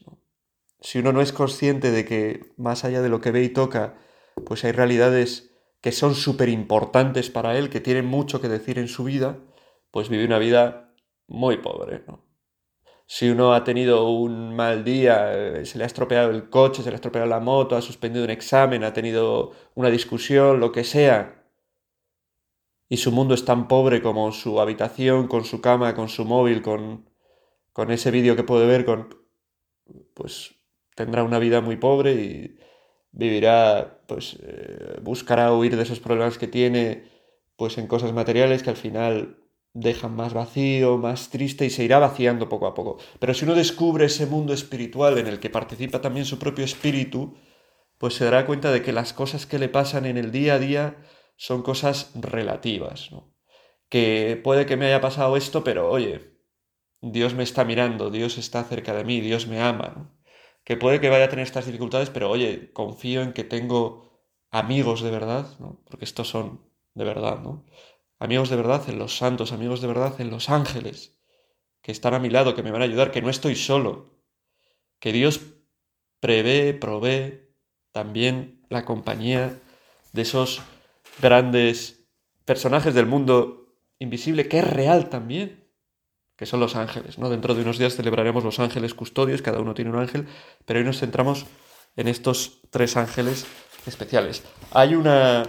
Si 0.81 0.99
uno 0.99 1.11
no 1.11 1.21
es 1.21 1.31
consciente 1.31 1.91
de 1.91 2.05
que 2.05 2.53
más 2.57 2.83
allá 2.83 3.01
de 3.01 3.09
lo 3.09 3.21
que 3.21 3.31
ve 3.31 3.43
y 3.43 3.49
toca, 3.49 3.97
pues 4.45 4.63
hay 4.63 4.71
realidades 4.71 5.51
que 5.81 5.91
son 5.91 6.15
súper 6.15 6.49
importantes 6.49 7.29
para 7.29 7.57
él, 7.57 7.69
que 7.69 7.79
tienen 7.79 8.05
mucho 8.05 8.41
que 8.41 8.49
decir 8.49 8.79
en 8.79 8.87
su 8.87 9.03
vida, 9.03 9.39
pues 9.91 10.09
vive 10.09 10.25
una 10.25 10.39
vida 10.39 10.93
muy 11.27 11.57
pobre, 11.57 12.03
¿no? 12.07 12.25
Si 13.09 13.29
uno 13.29 13.53
ha 13.53 13.63
tenido 13.63 14.09
un 14.09 14.53
mal 14.53 14.83
día, 14.83 15.31
eh, 15.33 15.65
se 15.65 15.77
le 15.77 15.85
ha 15.85 15.87
estropeado 15.87 16.29
el 16.29 16.49
coche, 16.49 16.83
se 16.83 16.89
le 16.89 16.95
ha 16.95 16.97
estropeado 16.97 17.25
la 17.25 17.39
moto, 17.39 17.77
ha 17.77 17.81
suspendido 17.81 18.25
un 18.25 18.31
examen, 18.31 18.83
ha 18.83 18.91
tenido 18.91 19.53
una 19.75 19.89
discusión, 19.89 20.59
lo 20.59 20.73
que 20.73 20.83
sea, 20.83 21.45
y 22.89 22.97
su 22.97 23.11
mundo 23.11 23.33
es 23.33 23.45
tan 23.45 23.67
pobre 23.67 24.01
como 24.01 24.31
su 24.31 24.59
habitación, 24.59 25.27
con 25.27 25.45
su 25.45 25.61
cama, 25.61 25.95
con 25.95 26.09
su 26.09 26.25
móvil, 26.25 26.61
con, 26.61 27.09
con 27.71 27.91
ese 27.91 28.11
vídeo 28.11 28.35
que 28.35 28.43
puede 28.43 28.67
ver, 28.67 28.85
con, 28.85 29.15
pues 30.13 30.55
tendrá 30.95 31.23
una 31.23 31.39
vida 31.39 31.61
muy 31.61 31.77
pobre 31.77 32.13
y 32.13 32.59
vivirá, 33.11 34.01
pues 34.07 34.37
eh, 34.41 34.99
buscará 35.01 35.53
huir 35.53 35.75
de 35.75 35.83
esos 35.83 35.99
problemas 35.99 36.37
que 36.37 36.47
tiene, 36.47 37.03
pues 37.55 37.77
en 37.77 37.87
cosas 37.87 38.13
materiales 38.13 38.63
que 38.63 38.69
al 38.69 38.77
final 38.77 39.37
dejan 39.73 40.15
más 40.15 40.33
vacío, 40.33 40.97
más 40.97 41.29
triste 41.29 41.65
y 41.65 41.69
se 41.69 41.83
irá 41.83 41.99
vaciando 41.99 42.49
poco 42.49 42.67
a 42.67 42.73
poco. 42.73 42.97
Pero 43.19 43.33
si 43.33 43.45
uno 43.45 43.55
descubre 43.55 44.05
ese 44.05 44.25
mundo 44.25 44.53
espiritual 44.53 45.17
en 45.17 45.27
el 45.27 45.39
que 45.39 45.49
participa 45.49 46.01
también 46.01 46.25
su 46.25 46.39
propio 46.39 46.65
espíritu, 46.65 47.37
pues 47.97 48.15
se 48.15 48.25
dará 48.25 48.45
cuenta 48.45 48.71
de 48.71 48.81
que 48.81 48.93
las 48.93 49.13
cosas 49.13 49.45
que 49.45 49.59
le 49.59 49.69
pasan 49.69 50.05
en 50.05 50.17
el 50.17 50.31
día 50.31 50.55
a 50.55 50.59
día 50.59 50.97
son 51.35 51.61
cosas 51.61 52.11
relativas. 52.15 53.09
Que 53.89 54.39
puede 54.43 54.65
que 54.65 54.77
me 54.77 54.87
haya 54.87 55.01
pasado 55.01 55.37
esto, 55.37 55.63
pero 55.63 55.89
oye, 55.89 56.37
Dios 57.01 57.35
me 57.35 57.43
está 57.43 57.63
mirando, 57.63 58.09
Dios 58.09 58.37
está 58.37 58.63
cerca 58.63 58.93
de 58.93 59.03
mí, 59.03 59.21
Dios 59.21 59.47
me 59.47 59.61
ama, 59.61 59.93
¿no? 59.95 60.16
Que 60.67 60.75
puede 60.75 60.99
que 60.99 61.07
vaya 61.07 61.23
a 61.23 61.29
tener 61.29 61.45
estas 61.45 61.65
dificultades, 61.65 62.09
pero 62.09 62.29
oye, 62.29 62.73
confío 62.73 63.21
en 63.21 63.31
que 63.31 63.45
tengo 63.45 64.19
amigos 64.51 65.01
de 65.01 65.11
verdad, 65.11 65.47
¿no? 65.59 65.81
Porque 65.85 66.03
estos 66.03 66.27
son 66.27 66.59
de 66.93 67.05
verdad, 67.05 67.39
¿no? 67.39 67.65
Amigos 68.19 68.49
de 68.49 68.57
verdad 68.57 68.83
en 68.89 68.99
los 68.99 69.15
santos, 69.15 69.53
amigos 69.53 69.79
de 69.79 69.87
verdad 69.87 70.19
en 70.19 70.29
los 70.29 70.49
ángeles, 70.49 71.17
que 71.81 71.93
están 71.93 72.15
a 72.15 72.19
mi 72.19 72.29
lado, 72.29 72.53
que 72.53 72.63
me 72.63 72.71
van 72.71 72.81
a 72.81 72.83
ayudar, 72.83 73.11
que 73.11 73.21
no 73.21 73.29
estoy 73.29 73.55
solo, 73.55 74.19
que 74.99 75.13
Dios 75.13 75.39
prevé, 76.19 76.73
provee 76.73 77.47
también 77.93 78.65
la 78.67 78.83
compañía 78.83 79.61
de 80.11 80.21
esos 80.21 80.61
grandes 81.21 82.09
personajes 82.43 82.93
del 82.93 83.05
mundo 83.05 83.73
invisible, 83.99 84.49
que 84.49 84.59
es 84.59 84.69
real 84.69 85.07
también, 85.07 85.66
que 86.37 86.45
son 86.45 86.59
los 86.59 86.75
ángeles. 86.75 87.17
¿no? 87.17 87.29
Dentro 87.29 87.55
de 87.55 87.63
unos 87.63 87.77
días 87.77 87.95
celebraremos 87.95 88.43
los 88.43 88.59
ángeles 88.59 88.93
custodios, 88.93 89.41
cada 89.41 89.59
uno 89.59 89.73
tiene 89.73 89.91
un 89.91 89.97
ángel, 89.97 90.27
pero 90.65 90.79
hoy 90.79 90.85
nos 90.85 90.99
centramos 90.99 91.45
en 91.95 92.07
estos 92.07 92.59
tres 92.69 92.95
ángeles 92.95 93.45
especiales. 93.85 94.43
Hay 94.71 94.95
una, 94.95 95.43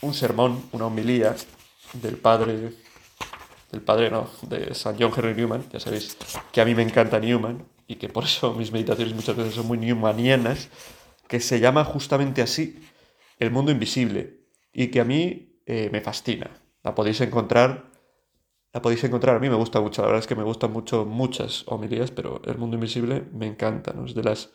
un 0.00 0.12
sermón, 0.12 0.62
una 0.72 0.86
homilía 0.86 1.36
del 1.94 2.16
padre, 2.16 2.72
del 3.70 3.82
padre 3.82 4.10
no, 4.10 4.28
de 4.42 4.74
San 4.74 4.96
John 4.98 5.12
Henry 5.16 5.34
Newman, 5.34 5.64
ya 5.72 5.78
sabéis 5.78 6.16
que 6.52 6.60
a 6.60 6.64
mí 6.64 6.74
me 6.74 6.82
encanta 6.82 7.20
Newman 7.20 7.64
y 7.86 7.96
que 7.96 8.08
por 8.08 8.24
eso 8.24 8.52
mis 8.54 8.72
meditaciones 8.72 9.14
muchas 9.14 9.36
veces 9.36 9.54
son 9.54 9.66
muy 9.66 9.78
newmanianas, 9.78 10.68
que 11.28 11.40
se 11.40 11.60
llama 11.60 11.84
justamente 11.84 12.42
así, 12.42 12.80
el 13.38 13.50
mundo 13.50 13.70
invisible 13.70 14.40
y 14.72 14.88
que 14.88 15.00
a 15.00 15.04
mí 15.04 15.60
eh, 15.66 15.88
me 15.92 16.00
fascina. 16.00 16.50
La 16.82 16.94
podéis 16.94 17.20
encontrar, 17.20 17.93
la 18.74 18.82
podéis 18.82 19.04
encontrar, 19.04 19.36
a 19.36 19.38
mí 19.38 19.48
me 19.48 19.54
gusta 19.54 19.80
mucho, 19.80 20.02
la 20.02 20.08
verdad 20.08 20.20
es 20.20 20.26
que 20.26 20.34
me 20.34 20.42
gustan 20.42 20.72
mucho 20.72 21.04
muchas 21.04 21.62
homilías, 21.66 22.10
pero 22.10 22.42
El 22.44 22.58
Mundo 22.58 22.74
Invisible 22.74 23.22
me 23.32 23.46
encanta, 23.46 23.94
es 24.04 24.16
de 24.16 24.24
las, 24.24 24.50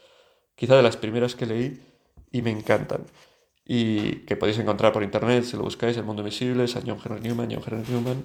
quizá 0.56 0.76
de 0.76 0.84
las 0.84 0.98
primeras 0.98 1.36
que 1.36 1.46
leí 1.46 1.82
y 2.30 2.42
me 2.42 2.52
encantan. 2.52 3.06
Y 3.64 4.26
que 4.26 4.36
podéis 4.36 4.60
encontrar 4.60 4.92
por 4.92 5.04
internet, 5.04 5.46
si 5.46 5.56
lo 5.56 5.64
buscáis, 5.64 5.96
El 5.96 6.04
Mundo 6.04 6.22
Invisible, 6.22 6.68
San 6.68 6.84
John 6.86 7.00
Henry 7.04 7.22
Newman, 7.22 7.50
John 7.50 7.64
Henry 7.66 7.90
Newman. 7.90 8.24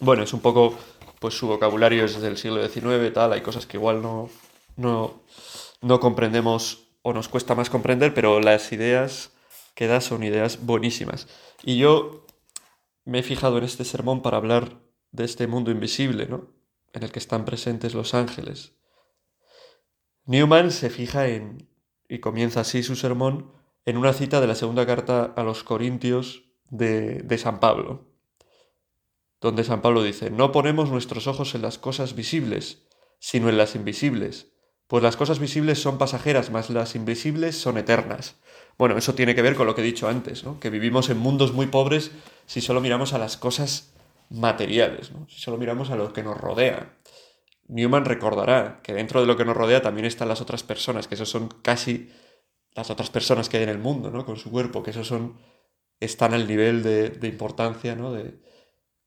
Bueno, 0.00 0.22
es 0.22 0.34
un 0.34 0.40
poco, 0.40 0.76
pues 1.18 1.32
su 1.32 1.46
vocabulario 1.46 2.04
es 2.04 2.20
del 2.20 2.36
siglo 2.36 2.62
XIX, 2.68 3.10
tal, 3.14 3.32
hay 3.32 3.40
cosas 3.40 3.64
que 3.64 3.78
igual 3.78 4.02
no, 4.02 4.28
no, 4.76 5.14
no 5.80 5.98
comprendemos 5.98 6.88
o 7.00 7.14
nos 7.14 7.28
cuesta 7.28 7.54
más 7.54 7.70
comprender, 7.70 8.12
pero 8.12 8.38
las 8.40 8.70
ideas 8.70 9.32
que 9.74 9.86
da 9.86 10.02
son 10.02 10.24
ideas 10.24 10.66
buenísimas. 10.66 11.26
Y 11.62 11.78
yo 11.78 12.23
me 13.04 13.18
he 13.18 13.22
fijado 13.22 13.58
en 13.58 13.64
este 13.64 13.84
sermón 13.84 14.22
para 14.22 14.36
hablar 14.36 14.80
de 15.12 15.24
este 15.24 15.46
mundo 15.46 15.70
invisible, 15.70 16.26
¿no? 16.26 16.52
En 16.92 17.02
el 17.02 17.12
que 17.12 17.18
están 17.18 17.44
presentes 17.44 17.94
los 17.94 18.14
ángeles. 18.14 18.72
Newman 20.26 20.70
se 20.70 20.90
fija 20.90 21.28
en, 21.28 21.68
y 22.08 22.20
comienza 22.20 22.60
así 22.60 22.82
su 22.82 22.96
sermón, 22.96 23.52
en 23.84 23.96
una 23.96 24.12
cita 24.12 24.40
de 24.40 24.46
la 24.46 24.54
segunda 24.54 24.86
carta 24.86 25.32
a 25.36 25.42
los 25.42 25.62
Corintios 25.62 26.44
de, 26.70 27.20
de 27.20 27.38
San 27.38 27.60
Pablo, 27.60 28.08
donde 29.40 29.64
San 29.64 29.82
Pablo 29.82 30.02
dice, 30.02 30.30
no 30.30 30.52
ponemos 30.52 30.90
nuestros 30.90 31.26
ojos 31.26 31.54
en 31.54 31.62
las 31.62 31.78
cosas 31.78 32.14
visibles, 32.14 32.86
sino 33.18 33.50
en 33.50 33.58
las 33.58 33.74
invisibles, 33.74 34.54
pues 34.86 35.02
las 35.02 35.16
cosas 35.16 35.38
visibles 35.38 35.80
son 35.80 35.98
pasajeras, 35.98 36.50
mas 36.50 36.70
las 36.70 36.94
invisibles 36.94 37.56
son 37.56 37.78
eternas. 37.78 38.36
Bueno, 38.76 38.96
eso 38.96 39.14
tiene 39.14 39.34
que 39.34 39.42
ver 39.42 39.54
con 39.54 39.66
lo 39.66 39.74
que 39.74 39.82
he 39.82 39.84
dicho 39.84 40.08
antes, 40.08 40.44
¿no? 40.44 40.58
que 40.58 40.70
vivimos 40.70 41.10
en 41.10 41.18
mundos 41.18 41.52
muy 41.52 41.66
pobres 41.66 42.10
si 42.46 42.60
solo 42.60 42.80
miramos 42.80 43.12
a 43.12 43.18
las 43.18 43.36
cosas 43.36 43.94
materiales, 44.30 45.12
¿no? 45.12 45.26
si 45.28 45.40
solo 45.40 45.58
miramos 45.58 45.90
a 45.90 45.96
lo 45.96 46.12
que 46.12 46.22
nos 46.22 46.36
rodea. 46.36 46.96
Newman 47.68 48.04
recordará 48.04 48.80
que 48.82 48.92
dentro 48.92 49.20
de 49.20 49.26
lo 49.26 49.36
que 49.36 49.44
nos 49.44 49.56
rodea 49.56 49.80
también 49.80 50.06
están 50.06 50.28
las 50.28 50.40
otras 50.40 50.62
personas, 50.62 51.08
que 51.08 51.14
esos 51.14 51.30
son 51.30 51.48
casi 51.62 52.10
las 52.74 52.90
otras 52.90 53.10
personas 53.10 53.48
que 53.48 53.56
hay 53.56 53.62
en 53.62 53.68
el 53.68 53.78
mundo, 53.78 54.10
¿no? 54.10 54.26
Con 54.26 54.36
su 54.36 54.50
cuerpo, 54.50 54.82
que 54.82 54.90
esos 54.90 55.06
son, 55.06 55.38
están 56.00 56.34
al 56.34 56.46
nivel 56.46 56.82
de, 56.82 57.08
de 57.10 57.28
importancia, 57.28 57.94
¿no? 57.94 58.12
De, 58.12 58.38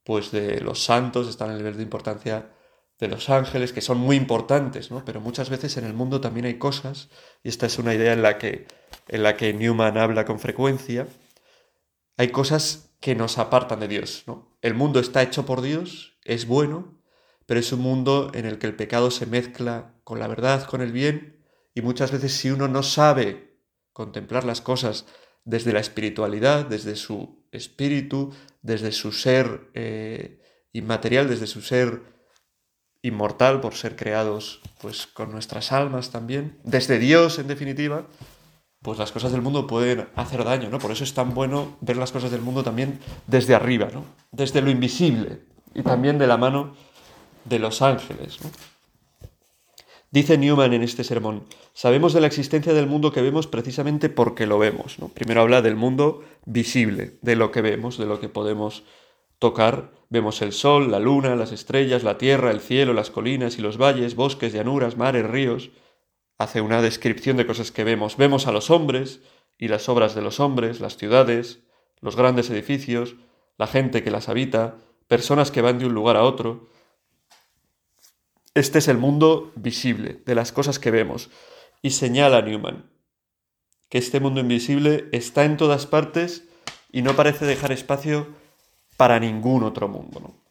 pues 0.03 0.31
de 0.31 0.62
los 0.62 0.83
santos, 0.83 1.27
están 1.27 1.51
al 1.51 1.57
nivel 1.57 1.75
de 1.77 1.83
importancia 1.83 2.50
de 2.99 3.07
los 3.07 3.29
ángeles, 3.29 3.73
que 3.73 3.81
son 3.81 3.97
muy 3.97 4.15
importantes, 4.15 4.89
¿no? 4.89 5.05
Pero 5.05 5.21
muchas 5.21 5.49
veces 5.49 5.77
en 5.77 5.85
el 5.85 5.93
mundo 5.93 6.19
también 6.19 6.45
hay 6.45 6.57
cosas, 6.57 7.09
y 7.43 7.49
esta 7.49 7.67
es 7.67 7.77
una 7.77 7.93
idea 7.93 8.13
en 8.13 8.21
la 8.21 8.37
que, 8.37 8.67
en 9.07 9.23
la 9.23 9.37
que 9.37 9.53
Newman 9.53 9.97
habla 9.97 10.25
con 10.25 10.39
frecuencia, 10.39 11.07
hay 12.17 12.29
cosas 12.29 12.95
que 12.99 13.13
nos 13.13 13.37
apartan 13.37 13.79
de 13.79 13.87
Dios, 13.87 14.23
¿no? 14.25 14.57
El 14.61 14.73
mundo 14.73 14.99
está 14.99 15.21
hecho 15.21 15.45
por 15.45 15.61
Dios, 15.61 16.17
es 16.23 16.47
bueno, 16.47 16.99
pero 17.45 17.59
es 17.59 17.71
un 17.71 17.79
mundo 17.81 18.31
en 18.33 18.45
el 18.45 18.57
que 18.57 18.67
el 18.67 18.75
pecado 18.75 19.11
se 19.11 19.27
mezcla 19.27 19.93
con 20.03 20.19
la 20.19 20.27
verdad, 20.27 20.63
con 20.63 20.81
el 20.81 20.91
bien, 20.91 21.45
y 21.75 21.81
muchas 21.81 22.11
veces 22.11 22.33
si 22.33 22.49
uno 22.49 22.67
no 22.67 22.81
sabe 22.81 23.61
contemplar 23.93 24.43
las 24.43 24.61
cosas 24.61 25.05
desde 25.45 25.71
la 25.73 25.79
espiritualidad, 25.79 26.65
desde 26.65 26.95
su 26.95 27.45
espíritu, 27.51 28.33
desde 28.61 28.91
su 28.91 29.11
ser 29.11 29.69
eh, 29.75 30.41
inmaterial, 30.73 31.29
desde 31.29 31.47
su 31.47 31.61
ser 31.61 32.16
inmortal 33.07 33.61
por 33.61 33.75
ser 33.75 33.95
creados 33.95 34.61
pues 34.81 35.07
con 35.07 35.31
nuestras 35.31 35.71
almas 35.71 36.11
también, 36.11 36.57
desde 36.63 36.99
Dios 36.99 37.39
en 37.39 37.47
definitiva, 37.47 38.05
pues 38.81 38.99
las 38.99 39.11
cosas 39.11 39.31
del 39.31 39.41
mundo 39.41 39.67
pueden 39.67 40.07
hacer 40.15 40.43
daño, 40.43 40.69
¿no? 40.69 40.79
Por 40.79 40.91
eso 40.91 41.03
es 41.03 41.13
tan 41.13 41.33
bueno 41.33 41.77
ver 41.81 41.97
las 41.97 42.11
cosas 42.11 42.31
del 42.31 42.41
mundo 42.41 42.63
también 42.63 42.99
desde 43.25 43.55
arriba, 43.55 43.89
¿no? 43.93 44.05
Desde 44.31 44.61
lo 44.61 44.69
invisible 44.69 45.41
y 45.73 45.81
también 45.81 46.17
de 46.17 46.27
la 46.27 46.37
mano 46.37 46.75
de 47.45 47.59
los 47.59 47.81
ángeles, 47.81 48.39
¿no? 48.43 48.49
Dice 50.09 50.37
Newman 50.37 50.73
en 50.73 50.83
este 50.83 51.03
sermón, 51.03 51.43
sabemos 51.73 52.13
de 52.13 52.21
la 52.21 52.27
existencia 52.27 52.73
del 52.73 52.87
mundo 52.87 53.11
que 53.11 53.21
vemos 53.21 53.45
precisamente 53.45 54.09
porque 54.09 54.47
lo 54.47 54.57
vemos, 54.57 54.99
¿no? 54.99 55.09
Primero 55.09 55.41
habla 55.41 55.61
del 55.61 55.75
mundo 55.75 56.23
visible, 56.45 57.17
de 57.21 57.35
lo 57.35 57.51
que 57.51 57.61
vemos, 57.61 57.97
de 57.97 58.05
lo 58.05 58.21
que 58.21 58.29
podemos 58.29 58.83
tocar, 59.37 59.91
vemos 60.09 60.41
el 60.41 60.53
sol, 60.53 60.91
la 60.91 60.99
luna, 60.99 61.35
las 61.35 61.51
estrellas, 61.51 62.03
la 62.03 62.17
tierra, 62.17 62.51
el 62.51 62.59
cielo, 62.59 62.93
las 62.93 63.11
colinas 63.11 63.57
y 63.57 63.61
los 63.61 63.77
valles, 63.77 64.15
bosques, 64.15 64.53
llanuras, 64.53 64.97
mares, 64.97 65.25
ríos. 65.25 65.71
Hace 66.37 66.61
una 66.61 66.81
descripción 66.81 67.37
de 67.37 67.47
cosas 67.47 67.71
que 67.71 67.83
vemos. 67.83 68.17
Vemos 68.17 68.47
a 68.47 68.51
los 68.51 68.69
hombres 68.69 69.21
y 69.57 69.67
las 69.67 69.89
obras 69.89 70.15
de 70.15 70.21
los 70.21 70.39
hombres, 70.39 70.79
las 70.79 70.97
ciudades, 70.97 71.59
los 71.99 72.15
grandes 72.15 72.49
edificios, 72.49 73.15
la 73.57 73.67
gente 73.67 74.03
que 74.03 74.11
las 74.11 74.29
habita, 74.29 74.77
personas 75.07 75.51
que 75.51 75.61
van 75.61 75.79
de 75.79 75.85
un 75.85 75.93
lugar 75.93 76.15
a 76.15 76.23
otro. 76.23 76.69
Este 78.53 78.79
es 78.79 78.87
el 78.87 78.97
mundo 78.97 79.51
visible, 79.55 80.21
de 80.25 80.35
las 80.35 80.51
cosas 80.51 80.79
que 80.79 80.91
vemos. 80.91 81.29
Y 81.81 81.91
señala 81.91 82.41
Newman, 82.41 82.89
que 83.89 83.97
este 83.97 84.19
mundo 84.19 84.41
invisible 84.41 85.09
está 85.11 85.45
en 85.45 85.57
todas 85.57 85.85
partes 85.85 86.47
y 86.91 87.01
no 87.01 87.15
parece 87.15 87.45
dejar 87.45 87.71
espacio 87.71 88.27
para 88.97 89.19
ningún 89.19 89.63
otro 89.63 89.87
mundo. 89.87 90.19
¿no? 90.19 90.47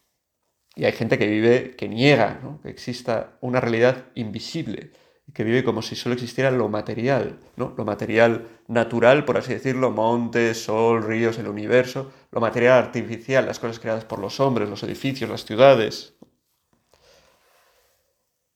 Y 0.76 0.84
hay 0.84 0.92
gente 0.92 1.18
que 1.18 1.26
vive, 1.26 1.74
que 1.76 1.88
niega 1.88 2.40
que 2.62 2.70
exista 2.70 3.36
una 3.40 3.60
realidad 3.60 4.06
invisible, 4.14 4.92
que 5.34 5.42
vive 5.42 5.64
como 5.64 5.82
si 5.82 5.96
solo 5.96 6.14
existiera 6.14 6.50
lo 6.50 6.68
material, 6.68 7.40
¿no? 7.56 7.74
lo 7.76 7.84
material 7.84 8.46
natural, 8.68 9.24
por 9.24 9.36
así 9.36 9.52
decirlo, 9.52 9.90
montes, 9.90 10.62
sol, 10.62 11.02
ríos, 11.02 11.38
el 11.38 11.48
universo, 11.48 12.12
lo 12.30 12.40
material 12.40 12.78
artificial, 12.78 13.44
las 13.44 13.58
cosas 13.58 13.80
creadas 13.80 14.04
por 14.04 14.20
los 14.20 14.38
hombres, 14.38 14.68
los 14.68 14.82
edificios, 14.84 15.28
las 15.28 15.44
ciudades. 15.44 16.14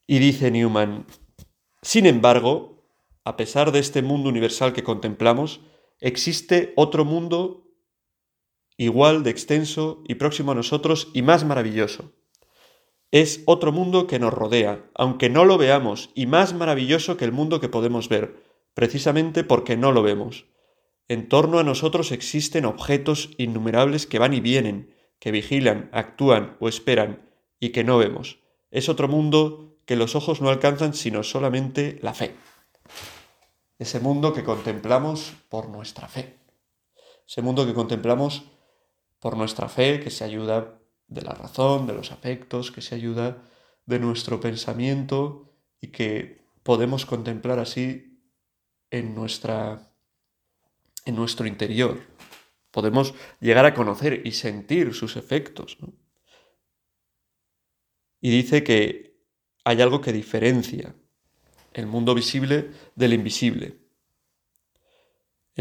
Y 0.07 0.19
dice 0.19 0.49
Newman, 0.49 1.05
sin 1.81 2.05
embargo, 2.05 2.83
a 3.23 3.35
pesar 3.37 3.71
de 3.71 3.79
este 3.79 4.01
mundo 4.01 4.29
universal 4.29 4.73
que 4.73 4.83
contemplamos, 4.83 5.61
existe 5.99 6.73
otro 6.75 7.05
mundo 7.05 7.70
igual 8.83 9.21
de 9.21 9.29
extenso 9.29 10.01
y 10.07 10.15
próximo 10.15 10.53
a 10.53 10.55
nosotros 10.55 11.09
y 11.13 11.21
más 11.21 11.45
maravilloso. 11.45 12.13
Es 13.11 13.43
otro 13.45 13.71
mundo 13.71 14.07
que 14.07 14.17
nos 14.17 14.33
rodea, 14.33 14.89
aunque 14.95 15.29
no 15.29 15.45
lo 15.45 15.59
veamos, 15.59 16.09
y 16.15 16.25
más 16.25 16.55
maravilloso 16.55 17.15
que 17.15 17.25
el 17.25 17.31
mundo 17.31 17.59
que 17.59 17.69
podemos 17.69 18.09
ver, 18.09 18.41
precisamente 18.73 19.43
porque 19.43 19.77
no 19.77 19.91
lo 19.91 20.01
vemos. 20.01 20.45
En 21.07 21.29
torno 21.29 21.59
a 21.59 21.63
nosotros 21.63 22.11
existen 22.11 22.65
objetos 22.65 23.29
innumerables 23.37 24.07
que 24.07 24.17
van 24.17 24.33
y 24.33 24.39
vienen, 24.39 24.95
que 25.19 25.29
vigilan, 25.31 25.89
actúan 25.91 26.57
o 26.59 26.67
esperan, 26.67 27.29
y 27.59 27.69
que 27.69 27.83
no 27.83 27.99
vemos. 27.99 28.39
Es 28.71 28.89
otro 28.89 29.07
mundo 29.07 29.75
que 29.85 29.95
los 29.95 30.15
ojos 30.15 30.41
no 30.41 30.49
alcanzan 30.49 30.95
sino 30.95 31.21
solamente 31.21 31.99
la 32.01 32.15
fe. 32.15 32.33
Ese 33.77 33.99
mundo 33.99 34.33
que 34.33 34.43
contemplamos 34.43 35.33
por 35.49 35.69
nuestra 35.69 36.07
fe. 36.07 36.39
Ese 37.27 37.43
mundo 37.43 37.67
que 37.67 37.75
contemplamos 37.75 38.45
por 39.21 39.37
nuestra 39.37 39.69
fe, 39.69 40.01
que 40.01 40.09
se 40.09 40.25
ayuda 40.25 40.81
de 41.07 41.21
la 41.21 41.33
razón, 41.33 41.85
de 41.87 41.93
los 41.93 42.11
afectos, 42.11 42.71
que 42.71 42.81
se 42.81 42.95
ayuda 42.95 43.47
de 43.85 43.99
nuestro 43.99 44.39
pensamiento 44.41 45.53
y 45.79 45.87
que 45.87 46.41
podemos 46.63 47.05
contemplar 47.05 47.59
así 47.59 48.19
en, 48.89 49.13
nuestra, 49.13 49.93
en 51.05 51.15
nuestro 51.15 51.45
interior. 51.45 52.01
Podemos 52.71 53.13
llegar 53.39 53.65
a 53.65 53.75
conocer 53.75 54.21
y 54.25 54.31
sentir 54.31 54.93
sus 54.95 55.15
efectos. 55.15 55.77
Y 58.19 58.31
dice 58.31 58.63
que 58.63 59.19
hay 59.63 59.81
algo 59.81 60.01
que 60.01 60.13
diferencia 60.13 60.95
el 61.73 61.85
mundo 61.85 62.15
visible 62.15 62.71
del 62.95 63.13
invisible. 63.13 63.80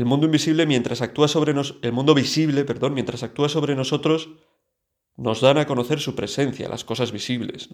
El 0.00 0.06
mundo 0.06 0.24
invisible 0.24 0.64
mientras 0.64 1.02
actúa 1.02 1.28
sobre 1.28 1.52
nos, 1.52 1.76
el 1.82 1.92
mundo 1.92 2.14
visible, 2.14 2.64
perdón, 2.64 2.94
mientras 2.94 3.22
actúa 3.22 3.50
sobre 3.50 3.76
nosotros, 3.76 4.30
nos 5.18 5.42
dan 5.42 5.58
a 5.58 5.66
conocer 5.66 6.00
su 6.00 6.14
presencia, 6.14 6.70
las 6.70 6.84
cosas 6.84 7.12
visibles. 7.12 7.68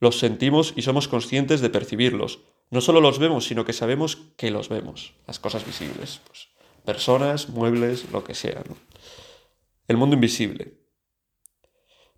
Los 0.00 0.18
sentimos 0.18 0.72
y 0.74 0.82
somos 0.82 1.06
conscientes 1.06 1.60
de 1.60 1.70
percibirlos. 1.70 2.40
No 2.70 2.80
solo 2.80 3.00
los 3.00 3.20
vemos, 3.20 3.44
sino 3.44 3.64
que 3.64 3.72
sabemos 3.72 4.16
que 4.36 4.50
los 4.50 4.68
vemos, 4.68 5.14
las 5.28 5.38
cosas 5.38 5.64
visibles. 5.64 6.20
Pues, 6.26 6.48
personas, 6.84 7.50
muebles, 7.50 8.10
lo 8.10 8.24
que 8.24 8.34
sea. 8.34 8.64
El 9.86 9.96
mundo 9.98 10.16
invisible. 10.16 10.80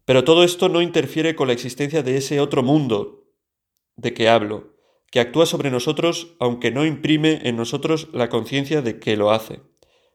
Pero 0.06 0.24
todo 0.24 0.44
esto 0.44 0.70
no 0.70 0.80
interfiere 0.80 1.36
con 1.36 1.48
la 1.48 1.52
existencia 1.52 2.02
de 2.02 2.16
ese 2.16 2.40
otro 2.40 2.62
mundo 2.62 3.26
de 3.96 4.14
que 4.14 4.30
hablo, 4.30 4.73
que 5.14 5.20
actúa 5.20 5.46
sobre 5.46 5.70
nosotros 5.70 6.34
aunque 6.40 6.72
no 6.72 6.84
imprime 6.84 7.38
en 7.44 7.54
nosotros 7.54 8.08
la 8.12 8.28
conciencia 8.28 8.82
de 8.82 8.98
que 8.98 9.16
lo 9.16 9.30
hace. 9.30 9.60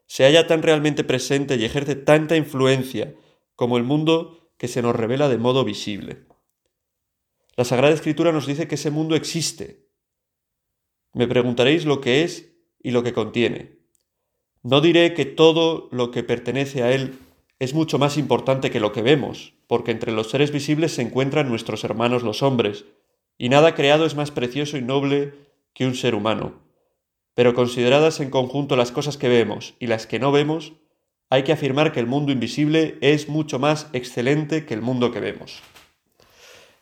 Se 0.04 0.24
halla 0.24 0.46
tan 0.46 0.60
realmente 0.60 1.04
presente 1.04 1.56
y 1.56 1.64
ejerce 1.64 1.96
tanta 1.96 2.36
influencia 2.36 3.14
como 3.54 3.78
el 3.78 3.82
mundo 3.82 4.52
que 4.58 4.68
se 4.68 4.82
nos 4.82 4.94
revela 4.94 5.30
de 5.30 5.38
modo 5.38 5.64
visible. 5.64 6.26
La 7.56 7.64
Sagrada 7.64 7.94
Escritura 7.94 8.30
nos 8.30 8.46
dice 8.46 8.68
que 8.68 8.74
ese 8.74 8.90
mundo 8.90 9.16
existe. 9.16 9.88
Me 11.14 11.26
preguntaréis 11.26 11.86
lo 11.86 12.02
que 12.02 12.22
es 12.22 12.52
y 12.78 12.90
lo 12.90 13.02
que 13.02 13.14
contiene. 13.14 13.78
No 14.62 14.82
diré 14.82 15.14
que 15.14 15.24
todo 15.24 15.88
lo 15.92 16.10
que 16.10 16.24
pertenece 16.24 16.82
a 16.82 16.92
él 16.92 17.18
es 17.58 17.72
mucho 17.72 17.98
más 17.98 18.18
importante 18.18 18.70
que 18.70 18.80
lo 18.80 18.92
que 18.92 19.00
vemos, 19.00 19.54
porque 19.66 19.92
entre 19.92 20.12
los 20.12 20.28
seres 20.28 20.52
visibles 20.52 20.92
se 20.92 21.00
encuentran 21.00 21.48
nuestros 21.48 21.84
hermanos 21.84 22.22
los 22.22 22.42
hombres, 22.42 22.84
y 23.40 23.48
nada 23.48 23.74
creado 23.74 24.04
es 24.04 24.14
más 24.14 24.30
precioso 24.30 24.76
y 24.76 24.82
noble 24.82 25.32
que 25.72 25.86
un 25.86 25.94
ser 25.94 26.14
humano. 26.14 26.60
Pero 27.32 27.54
consideradas 27.54 28.20
en 28.20 28.28
conjunto 28.28 28.76
las 28.76 28.92
cosas 28.92 29.16
que 29.16 29.30
vemos 29.30 29.72
y 29.78 29.86
las 29.86 30.06
que 30.06 30.18
no 30.18 30.30
vemos, 30.30 30.74
hay 31.30 31.42
que 31.42 31.52
afirmar 31.52 31.90
que 31.90 32.00
el 32.00 32.06
mundo 32.06 32.32
invisible 32.32 32.98
es 33.00 33.30
mucho 33.30 33.58
más 33.58 33.86
excelente 33.94 34.66
que 34.66 34.74
el 34.74 34.82
mundo 34.82 35.10
que 35.10 35.20
vemos. 35.20 35.62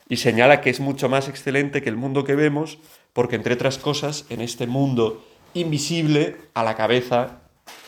Y 0.08 0.16
señala 0.16 0.60
que 0.60 0.70
es 0.70 0.80
mucho 0.80 1.08
más 1.08 1.28
excelente 1.28 1.80
que 1.80 1.90
el 1.90 1.96
mundo 1.96 2.24
que 2.24 2.34
vemos 2.34 2.78
porque, 3.12 3.36
entre 3.36 3.54
otras 3.54 3.78
cosas, 3.78 4.26
en 4.28 4.40
este 4.40 4.66
mundo 4.66 5.24
invisible 5.54 6.38
a 6.54 6.64
la 6.64 6.74
cabeza 6.74 7.40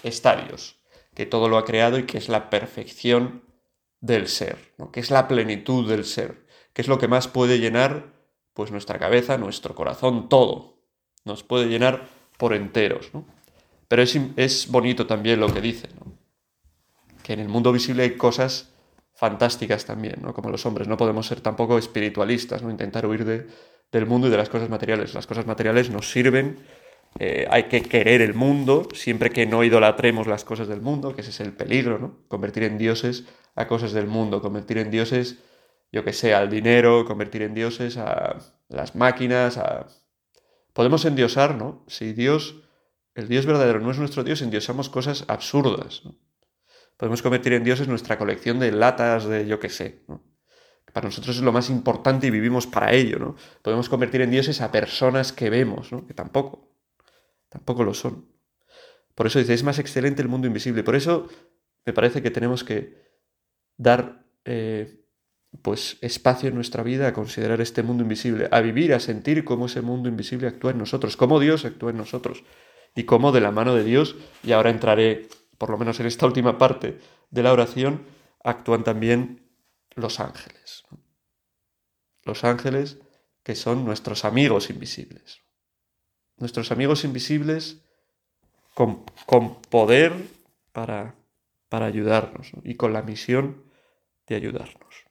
está 0.04 0.36
Dios, 0.46 0.76
que 1.16 1.26
todo 1.26 1.48
lo 1.48 1.58
ha 1.58 1.64
creado 1.64 1.98
y 1.98 2.04
que 2.04 2.18
es 2.18 2.28
la 2.28 2.50
perfección 2.50 3.42
del 4.00 4.28
ser, 4.28 4.58
que 4.92 5.00
es 5.00 5.10
la 5.10 5.26
plenitud 5.26 5.88
del 5.88 6.04
ser, 6.04 6.46
que 6.72 6.82
es 6.82 6.86
lo 6.86 6.98
que 6.98 7.08
más 7.08 7.26
puede 7.26 7.58
llenar 7.58 8.19
pues 8.54 8.70
nuestra 8.70 8.98
cabeza, 8.98 9.38
nuestro 9.38 9.74
corazón, 9.74 10.28
todo. 10.28 10.78
Nos 11.24 11.42
puede 11.42 11.68
llenar 11.68 12.08
por 12.36 12.54
enteros. 12.54 13.10
¿no? 13.12 13.24
Pero 13.88 14.02
es, 14.02 14.18
es, 14.36 14.68
bonito 14.68 15.06
también 15.06 15.40
lo 15.40 15.52
que 15.52 15.60
dice, 15.60 15.88
¿no? 15.98 16.12
que 17.22 17.34
en 17.34 17.40
el 17.40 17.48
mundo 17.48 17.72
visible 17.72 18.02
hay 18.02 18.16
cosas 18.16 18.72
fantásticas 19.14 19.84
también, 19.84 20.16
¿no? 20.22 20.32
como 20.32 20.50
los 20.50 20.64
hombres. 20.66 20.88
No 20.88 20.96
podemos 20.96 21.26
ser 21.26 21.40
tampoco 21.40 21.78
espiritualistas, 21.78 22.62
¿no? 22.62 22.70
intentar 22.70 23.06
huir 23.06 23.24
de, 23.24 23.46
del 23.92 24.06
mundo 24.06 24.28
y 24.28 24.30
de 24.30 24.36
las 24.36 24.48
cosas 24.48 24.70
materiales. 24.70 25.14
Las 25.14 25.26
cosas 25.26 25.46
materiales 25.46 25.90
nos 25.90 26.10
sirven, 26.10 26.58
eh, 27.18 27.46
hay 27.50 27.64
que 27.64 27.82
querer 27.82 28.22
el 28.22 28.34
mundo, 28.34 28.88
siempre 28.94 29.30
que 29.30 29.46
no 29.46 29.64
idolatremos 29.64 30.26
las 30.26 30.44
cosas 30.44 30.68
del 30.68 30.80
mundo, 30.80 31.14
que 31.14 31.22
ese 31.22 31.30
es 31.30 31.40
el 31.40 31.52
peligro, 31.52 31.98
¿no? 31.98 32.18
convertir 32.28 32.62
en 32.62 32.78
dioses 32.78 33.24
a 33.56 33.66
cosas 33.66 33.92
del 33.92 34.06
mundo, 34.06 34.40
convertir 34.40 34.78
en 34.78 34.90
dioses 34.90 35.38
yo 35.92 36.04
que 36.04 36.12
sé, 36.12 36.34
al 36.34 36.50
dinero, 36.50 37.04
convertir 37.04 37.42
en 37.42 37.54
dioses 37.54 37.96
a 37.96 38.38
las 38.68 38.94
máquinas, 38.94 39.58
a... 39.58 39.86
Podemos 40.72 41.04
endiosar, 41.04 41.56
¿no? 41.56 41.84
Si 41.88 42.12
Dios, 42.12 42.62
el 43.14 43.28
Dios 43.28 43.44
verdadero 43.46 43.80
no 43.80 43.90
es 43.90 43.98
nuestro 43.98 44.22
Dios, 44.22 44.40
endiosamos 44.40 44.88
cosas 44.88 45.24
absurdas. 45.26 46.02
¿no? 46.04 46.14
Podemos 46.96 47.22
convertir 47.22 47.54
en 47.54 47.64
dioses 47.64 47.88
nuestra 47.88 48.18
colección 48.18 48.60
de 48.60 48.70
latas 48.70 49.24
de 49.24 49.46
yo 49.46 49.58
que 49.58 49.68
sé. 49.68 50.04
¿no? 50.06 50.22
Para 50.92 51.06
nosotros 51.06 51.36
es 51.36 51.42
lo 51.42 51.52
más 51.52 51.70
importante 51.70 52.26
y 52.26 52.30
vivimos 52.30 52.66
para 52.66 52.92
ello, 52.92 53.18
¿no? 53.18 53.36
Podemos 53.62 53.88
convertir 53.88 54.22
en 54.22 54.30
dioses 54.30 54.60
a 54.60 54.72
personas 54.72 55.32
que 55.32 55.50
vemos, 55.50 55.92
¿no? 55.92 56.06
Que 56.06 56.14
tampoco, 56.14 56.76
tampoco 57.48 57.84
lo 57.84 57.94
son. 57.94 58.26
Por 59.14 59.26
eso 59.26 59.38
dice, 59.38 59.54
es 59.54 59.62
más 59.62 59.78
excelente 59.78 60.22
el 60.22 60.28
mundo 60.28 60.46
invisible. 60.46 60.82
Por 60.82 60.96
eso 60.96 61.28
me 61.86 61.92
parece 61.92 62.22
que 62.22 62.30
tenemos 62.30 62.64
que 62.64 62.96
dar 63.76 64.26
eh, 64.44 64.99
pues 65.62 65.98
espacio 66.00 66.48
en 66.48 66.54
nuestra 66.54 66.82
vida 66.82 67.08
a 67.08 67.12
considerar 67.12 67.60
este 67.60 67.82
mundo 67.82 68.02
invisible, 68.02 68.48
a 68.50 68.60
vivir, 68.60 68.94
a 68.94 69.00
sentir 69.00 69.44
cómo 69.44 69.66
ese 69.66 69.82
mundo 69.82 70.08
invisible 70.08 70.46
actúa 70.46 70.70
en 70.70 70.78
nosotros, 70.78 71.16
cómo 71.16 71.40
Dios 71.40 71.64
actúa 71.64 71.90
en 71.90 71.96
nosotros 71.96 72.44
y 72.94 73.04
cómo 73.04 73.32
de 73.32 73.40
la 73.40 73.50
mano 73.50 73.74
de 73.74 73.84
Dios, 73.84 74.16
y 74.42 74.52
ahora 74.52 74.70
entraré 74.70 75.28
por 75.58 75.70
lo 75.70 75.78
menos 75.78 76.00
en 76.00 76.06
esta 76.06 76.26
última 76.26 76.56
parte 76.56 76.98
de 77.30 77.42
la 77.42 77.52
oración, 77.52 78.06
actúan 78.42 78.82
también 78.84 79.52
los 79.94 80.20
ángeles. 80.20 80.84
Los 82.24 82.44
ángeles 82.44 82.98
que 83.42 83.54
son 83.54 83.84
nuestros 83.84 84.24
amigos 84.24 84.70
invisibles. 84.70 85.42
Nuestros 86.38 86.72
amigos 86.72 87.04
invisibles 87.04 87.82
con, 88.74 89.04
con 89.26 89.60
poder 89.62 90.14
para, 90.72 91.16
para 91.68 91.86
ayudarnos 91.86 92.52
y 92.64 92.76
con 92.76 92.92
la 92.92 93.02
misión 93.02 93.64
de 94.26 94.36
ayudarnos. 94.36 95.09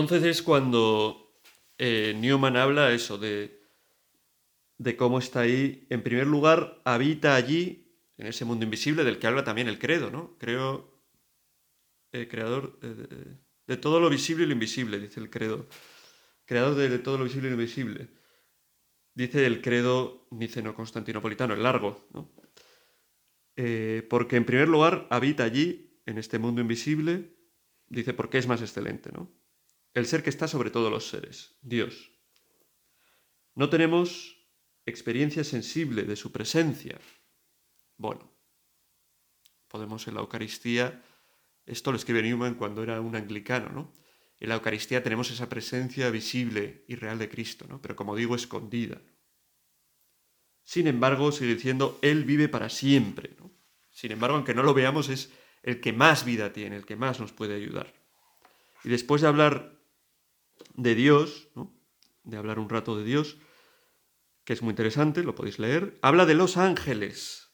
Entonces 0.00 0.24
es 0.24 0.42
cuando 0.42 1.40
eh, 1.78 2.14
Newman 2.18 2.56
habla 2.56 2.92
eso 2.92 3.16
de 3.16 3.60
cómo 4.96 5.20
está 5.20 5.40
ahí. 5.40 5.86
En 5.88 6.02
primer 6.02 6.26
lugar, 6.26 6.82
habita 6.84 7.36
allí, 7.36 7.96
en 8.18 8.26
ese 8.26 8.44
mundo 8.44 8.64
invisible 8.64 9.04
del 9.04 9.20
que 9.20 9.28
habla 9.28 9.44
también 9.44 9.68
el 9.68 9.78
credo, 9.78 10.10
¿no? 10.10 10.36
Creo, 10.38 11.00
el 12.10 12.26
creador 12.26 12.78
eh, 12.82 13.36
de 13.68 13.76
todo 13.76 14.00
lo 14.00 14.10
visible 14.10 14.42
y 14.42 14.46
lo 14.46 14.52
invisible, 14.52 14.98
dice 14.98 15.20
el 15.20 15.30
credo. 15.30 15.68
Creador 16.44 16.74
de, 16.74 16.98
todo 16.98 17.16
lo 17.16 17.24
visible 17.24 17.46
y 17.46 17.50
lo 17.50 17.56
invisible. 17.60 18.08
Dice 19.14 19.46
el 19.46 19.62
credo 19.62 20.26
niceno-constantinopolitano, 20.32 21.54
el 21.54 21.62
largo, 21.62 22.08
¿no? 22.12 22.32
Eh, 23.56 24.04
porque 24.10 24.34
en 24.34 24.44
primer 24.44 24.66
lugar 24.66 25.06
habita 25.10 25.44
allí, 25.44 26.00
en 26.04 26.18
este 26.18 26.40
mundo 26.40 26.60
invisible, 26.60 27.36
dice 27.86 28.12
porque 28.12 28.38
es 28.38 28.48
más 28.48 28.60
excelente, 28.60 29.12
¿no? 29.12 29.43
El 29.94 30.06
ser 30.06 30.22
que 30.24 30.30
está 30.30 30.48
sobre 30.48 30.70
todos 30.70 30.90
los 30.90 31.08
seres, 31.08 31.56
Dios. 31.62 32.10
No 33.54 33.70
tenemos 33.70 34.36
experiencia 34.84 35.44
sensible 35.44 36.02
de 36.02 36.16
su 36.16 36.32
presencia. 36.32 36.98
Bueno, 37.96 38.32
podemos 39.68 40.06
en 40.08 40.14
la 40.14 40.20
Eucaristía, 40.20 41.02
esto 41.64 41.92
lo 41.92 41.96
escribe 41.96 42.22
Newman 42.22 42.54
cuando 42.54 42.82
era 42.82 43.00
un 43.00 43.14
anglicano, 43.14 43.70
¿no? 43.70 43.92
En 44.40 44.48
la 44.48 44.56
Eucaristía 44.56 45.02
tenemos 45.02 45.30
esa 45.30 45.48
presencia 45.48 46.10
visible 46.10 46.84
y 46.88 46.96
real 46.96 47.18
de 47.18 47.28
Cristo, 47.28 47.64
¿no? 47.68 47.80
Pero 47.80 47.94
como 47.94 48.16
digo, 48.16 48.34
escondida. 48.34 49.00
Sin 50.64 50.88
embargo, 50.88 51.30
sigue 51.30 51.54
diciendo, 51.54 51.98
Él 52.02 52.24
vive 52.24 52.48
para 52.48 52.68
siempre, 52.68 53.36
¿no? 53.38 53.52
Sin 53.90 54.10
embargo, 54.10 54.36
aunque 54.36 54.54
no 54.54 54.64
lo 54.64 54.74
veamos, 54.74 55.08
es 55.08 55.32
el 55.62 55.80
que 55.80 55.92
más 55.92 56.24
vida 56.24 56.52
tiene, 56.52 56.76
el 56.76 56.84
que 56.84 56.96
más 56.96 57.20
nos 57.20 57.32
puede 57.32 57.54
ayudar. 57.54 57.94
Y 58.82 58.88
después 58.88 59.22
de 59.22 59.28
hablar 59.28 59.74
de 60.74 60.94
Dios, 60.94 61.48
de 62.24 62.36
hablar 62.36 62.58
un 62.58 62.68
rato 62.68 62.96
de 62.96 63.04
Dios, 63.04 63.38
que 64.44 64.52
es 64.52 64.62
muy 64.62 64.70
interesante, 64.70 65.22
lo 65.22 65.34
podéis 65.34 65.58
leer, 65.58 65.98
habla 66.02 66.26
de 66.26 66.34
los 66.34 66.56
ángeles, 66.56 67.50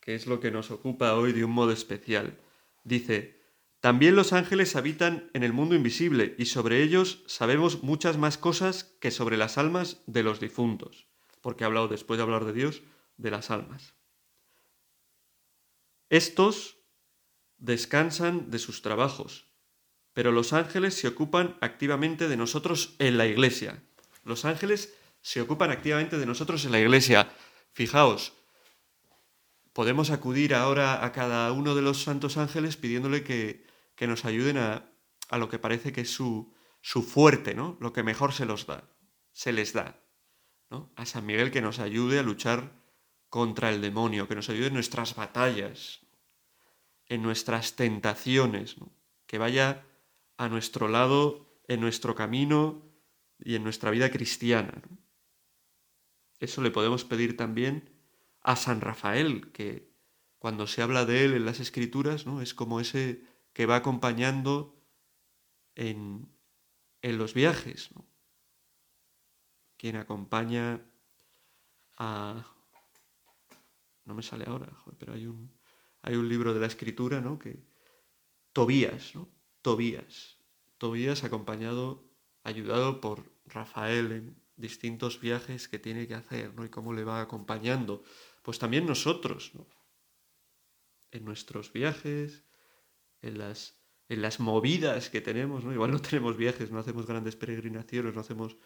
que 0.00 0.14
es 0.14 0.26
lo 0.26 0.40
que 0.40 0.50
nos 0.50 0.70
ocupa 0.70 1.14
hoy 1.14 1.32
de 1.32 1.44
un 1.44 1.52
modo 1.52 1.70
especial. 1.70 2.40
Dice, 2.82 3.40
también 3.80 4.16
los 4.16 4.32
ángeles 4.32 4.76
habitan 4.76 5.30
en 5.32 5.42
el 5.42 5.52
mundo 5.52 5.74
invisible 5.74 6.34
y 6.38 6.46
sobre 6.46 6.82
ellos 6.82 7.22
sabemos 7.26 7.82
muchas 7.82 8.18
más 8.18 8.38
cosas 8.38 8.84
que 9.00 9.10
sobre 9.10 9.36
las 9.36 9.58
almas 9.58 10.02
de 10.06 10.22
los 10.22 10.40
difuntos, 10.40 11.08
porque 11.40 11.64
ha 11.64 11.68
hablado 11.68 11.88
después 11.88 12.18
de 12.18 12.22
hablar 12.22 12.44
de 12.44 12.52
Dios 12.52 12.82
de 13.16 13.30
las 13.30 13.50
almas. 13.50 13.94
Estos 16.10 16.78
descansan 17.58 18.50
de 18.50 18.58
sus 18.58 18.82
trabajos, 18.82 19.51
pero 20.12 20.32
los 20.32 20.52
ángeles 20.52 20.94
se 20.94 21.08
ocupan 21.08 21.56
activamente 21.60 22.28
de 22.28 22.36
nosotros 22.36 22.94
en 22.98 23.18
la 23.18 23.26
iglesia. 23.26 23.82
Los 24.24 24.44
ángeles 24.44 24.94
se 25.20 25.40
ocupan 25.40 25.70
activamente 25.70 26.18
de 26.18 26.26
nosotros 26.26 26.64
en 26.64 26.72
la 26.72 26.80
iglesia. 26.80 27.32
Fijaos, 27.72 28.34
podemos 29.72 30.10
acudir 30.10 30.54
ahora 30.54 31.04
a 31.04 31.12
cada 31.12 31.50
uno 31.52 31.74
de 31.74 31.82
los 31.82 32.02
santos 32.02 32.36
ángeles 32.36 32.76
pidiéndole 32.76 33.24
que, 33.24 33.66
que 33.94 34.06
nos 34.06 34.24
ayuden 34.24 34.58
a, 34.58 34.90
a, 35.28 35.38
lo 35.38 35.48
que 35.48 35.58
parece 35.58 35.92
que 35.92 36.02
es 36.02 36.10
su, 36.10 36.52
su 36.80 37.02
fuerte, 37.02 37.54
¿no? 37.54 37.78
Lo 37.80 37.92
que 37.92 38.02
mejor 38.02 38.32
se 38.32 38.44
los 38.44 38.66
da, 38.66 38.90
se 39.32 39.52
les 39.52 39.72
da. 39.72 40.02
¿no? 40.70 40.92
A 40.96 41.06
San 41.06 41.26
Miguel 41.26 41.50
que 41.50 41.62
nos 41.62 41.78
ayude 41.78 42.18
a 42.18 42.22
luchar 42.22 42.72
contra 43.28 43.70
el 43.70 43.80
demonio, 43.80 44.28
que 44.28 44.34
nos 44.34 44.48
ayude 44.48 44.66
en 44.66 44.74
nuestras 44.74 45.14
batallas, 45.14 46.00
en 47.06 47.22
nuestras 47.22 47.76
tentaciones, 47.76 48.76
que 49.26 49.38
vaya 49.38 49.86
a 50.42 50.48
nuestro 50.48 50.88
lado, 50.88 51.46
en 51.68 51.80
nuestro 51.80 52.16
camino 52.16 52.82
y 53.38 53.54
en 53.54 53.62
nuestra 53.62 53.92
vida 53.92 54.10
cristiana. 54.10 54.82
Eso 56.40 56.62
le 56.62 56.72
podemos 56.72 57.04
pedir 57.04 57.36
también 57.36 57.96
a 58.40 58.56
San 58.56 58.80
Rafael, 58.80 59.52
que 59.52 59.94
cuando 60.40 60.66
se 60.66 60.82
habla 60.82 61.04
de 61.04 61.24
él 61.24 61.34
en 61.34 61.44
las 61.44 61.60
escrituras, 61.60 62.26
¿no? 62.26 62.42
es 62.42 62.54
como 62.54 62.80
ese 62.80 63.24
que 63.52 63.66
va 63.66 63.76
acompañando 63.76 64.82
en, 65.76 66.28
en 67.02 67.18
los 67.18 67.34
viajes, 67.34 67.90
quien 69.76 69.94
acompaña 69.94 70.84
a... 71.98 72.52
No 74.04 74.14
me 74.14 74.24
sale 74.24 74.44
ahora, 74.48 74.76
pero 74.98 75.12
hay 75.12 75.26
un, 75.26 75.56
hay 76.02 76.16
un 76.16 76.28
libro 76.28 76.52
de 76.52 76.58
la 76.58 76.66
escritura, 76.66 77.20
¿no? 77.20 77.38
Que 77.38 77.62
Tobías, 78.52 79.14
¿no? 79.14 79.28
Tobías. 79.62 80.31
Tobías 80.82 81.22
acompañado, 81.22 82.10
ayudado 82.42 83.00
por 83.00 83.32
Rafael 83.46 84.10
en, 84.10 84.42
distintos 84.56 85.20
viajes 85.20 85.68
que 85.68 85.78
tiene 85.78 86.08
que 86.08 86.16
hacer, 86.16 86.56
¿no? 86.56 86.64
Y 86.64 86.70
cómo 86.70 86.92
le 86.92 87.04
va 87.04 87.20
acompañando. 87.20 88.02
Pues 88.42 88.58
también 88.58 88.84
nosotros, 88.84 89.52
¿no? 89.54 89.68
En 91.12 91.24
nuestros 91.24 91.72
viajes, 91.72 92.44
en 93.20 93.38
las, 93.38 93.80
en 94.08 94.22
las 94.22 94.40
movidas 94.40 95.08
que 95.08 95.20
tenemos, 95.20 95.62
¿no? 95.62 95.72
Igual 95.72 95.92
no 95.92 96.00
tenemos 96.02 96.36
viajes, 96.36 96.72
no 96.72 96.80
hacemos 96.80 97.06
grandes 97.06 97.36
peregrinaciones, 97.36 98.12
no 98.12 98.20
hacemos, 98.20 98.56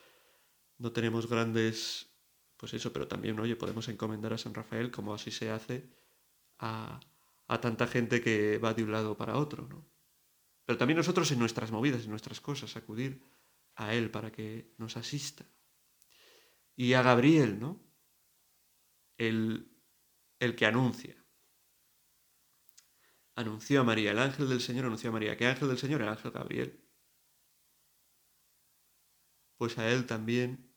no 0.79 0.93
tenemos 0.93 1.29
grandes, 1.29 2.17
pues 2.57 2.73
eso, 2.73 2.95
pero 2.95 3.09
también, 3.09 3.39
oye, 3.41 3.57
podemos 3.57 3.89
encomendar 3.89 4.33
a 4.33 4.39
San 4.39 4.55
Rafael 4.55 4.91
como 4.91 5.13
así 5.13 5.31
se 5.31 5.51
hace 5.51 5.91
a, 6.61 6.99
a 7.47 7.61
tanta 7.61 7.87
gente 7.87 8.23
que 8.23 8.57
va 8.57 8.73
de 8.73 8.85
un 8.85 8.93
lado 8.93 9.19
para 9.19 9.37
otro, 9.37 9.69
¿no? 9.69 9.96
Pero 10.67 10.79
también 10.79 10.99
nosotros 10.99 11.31
en 11.31 11.39
nuestras 11.39 11.71
movidas, 11.71 12.05
en 12.05 12.11
nuestras 12.11 12.41
cosas, 12.41 12.77
acudir 12.77 13.23
a 13.77 13.95
Él 13.95 14.11
para 14.11 14.33
que 14.33 14.75
nos 14.79 14.97
asista 14.97 15.47
y 16.75 16.93
a 16.93 17.03
Gabriel, 17.03 17.59
¿no? 17.59 17.81
El, 19.17 19.73
el 20.41 20.57
que 20.57 20.67
anuncia. 20.67 21.17
Anunció 23.35 23.81
a 23.81 23.85
María, 23.85 24.11
el 24.11 24.19
ángel 24.19 24.49
del 24.49 24.61
Señor 24.61 24.87
anunció 24.87 25.11
a 25.11 25.13
María. 25.13 25.37
¿Qué 25.37 25.47
ángel 25.47 25.69
del 25.69 25.79
Señor? 25.79 26.03
El 26.03 26.09
ángel 26.09 26.31
Gabriel. 26.33 26.83
Pues 29.57 29.79
a 29.79 29.89
él 29.91 30.07
también 30.07 30.75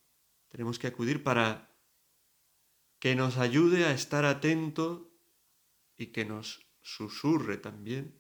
tenemos 0.50 0.80
que 0.80 0.88
acudir 0.88 1.24
para 1.24 1.76
que 3.00 3.16
nos 3.16 3.38
ayude 3.38 3.86
a 3.86 3.92
estar 3.92 4.26
atento 4.26 5.12
y 5.98 6.08
que 6.08 6.26
nos 6.26 6.66
susurre 6.82 7.58
también 7.58 8.19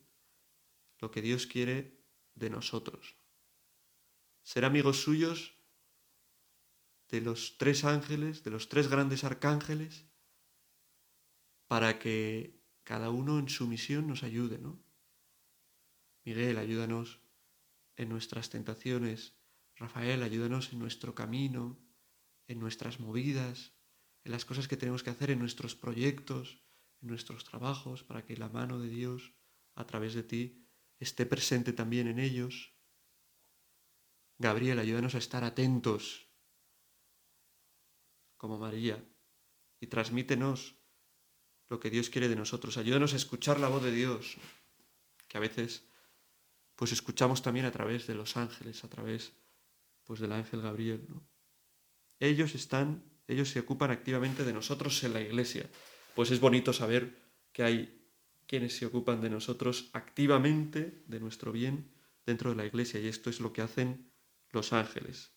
lo 0.99 1.11
que 1.11 1.21
Dios 1.21 1.47
quiere 1.47 1.99
de 2.35 2.49
nosotros. 2.49 3.15
Ser 4.43 4.65
amigos 4.65 5.01
suyos 5.01 5.53
de 7.09 7.21
los 7.21 7.57
tres 7.57 7.83
ángeles, 7.83 8.43
de 8.43 8.51
los 8.51 8.69
tres 8.69 8.87
grandes 8.87 9.23
arcángeles, 9.23 10.05
para 11.67 11.99
que 11.99 12.59
cada 12.83 13.09
uno 13.09 13.39
en 13.39 13.49
su 13.49 13.67
misión 13.67 14.07
nos 14.07 14.23
ayude, 14.23 14.57
¿no? 14.57 14.83
Miguel, 16.23 16.57
ayúdanos 16.57 17.21
en 17.95 18.09
nuestras 18.09 18.49
tentaciones. 18.49 19.35
Rafael, 19.75 20.23
ayúdanos 20.23 20.73
en 20.73 20.79
nuestro 20.79 21.15
camino, 21.15 21.79
en 22.47 22.59
nuestras 22.59 22.99
movidas, 22.99 23.73
en 24.23 24.31
las 24.31 24.45
cosas 24.45 24.67
que 24.67 24.77
tenemos 24.77 25.03
que 25.03 25.11
hacer, 25.11 25.31
en 25.31 25.39
nuestros 25.39 25.75
proyectos, 25.75 26.61
en 27.01 27.09
nuestros 27.09 27.43
trabajos, 27.43 28.03
para 28.03 28.25
que 28.25 28.37
la 28.37 28.49
mano 28.49 28.79
de 28.79 28.89
Dios, 28.89 29.33
a 29.75 29.85
través 29.85 30.13
de 30.13 30.23
ti, 30.23 30.68
esté 30.99 31.25
presente 31.25 31.73
también 31.73 32.07
en 32.07 32.19
ellos. 32.19 32.73
Gabriel, 34.37 34.79
ayúdanos 34.79 35.15
a 35.15 35.17
estar 35.17 35.43
atentos 35.43 36.27
como 38.37 38.57
María 38.57 39.03
y 39.79 39.87
transmítenos 39.87 40.75
lo 41.69 41.79
que 41.79 41.89
Dios 41.89 42.09
quiere 42.09 42.29
de 42.29 42.35
nosotros. 42.35 42.77
Ayúdanos 42.77 43.13
a 43.13 43.17
escuchar 43.17 43.59
la 43.59 43.67
voz 43.67 43.83
de 43.83 43.91
Dios, 43.91 44.37
que 45.27 45.37
a 45.37 45.41
veces 45.41 45.85
pues 46.75 46.91
escuchamos 46.93 47.41
también 47.41 47.65
a 47.65 47.71
través 47.71 48.07
de 48.07 48.15
los 48.15 48.37
ángeles, 48.37 48.83
a 48.83 48.89
través 48.89 49.33
pues 50.05 50.19
del 50.19 50.31
ángel 50.31 50.61
Gabriel. 50.61 51.05
Ellos 52.19 52.55
están, 52.55 53.03
ellos 53.27 53.49
se 53.49 53.59
ocupan 53.59 53.91
activamente 53.91 54.43
de 54.43 54.53
nosotros 54.53 55.03
en 55.03 55.13
la 55.13 55.21
iglesia. 55.21 55.69
Pues 56.15 56.31
es 56.31 56.39
bonito 56.39 56.73
saber 56.73 57.15
que 57.51 57.63
hay 57.63 57.98
quienes 58.49 58.75
se 58.75 58.87
ocupan 58.87 59.21
de 59.21 59.29
nosotros 59.29 59.91
activamente, 59.93 61.03
de 61.05 61.19
nuestro 61.19 61.51
bien, 61.51 61.93
dentro 62.25 62.49
de 62.49 62.55
la 62.55 62.65
iglesia, 62.65 62.99
y 62.99 63.05
esto 63.05 63.29
es 63.29 63.41
lo 63.41 63.53
que 63.53 63.61
hacen 63.61 64.11
los 64.49 64.73
ángeles. 64.73 65.35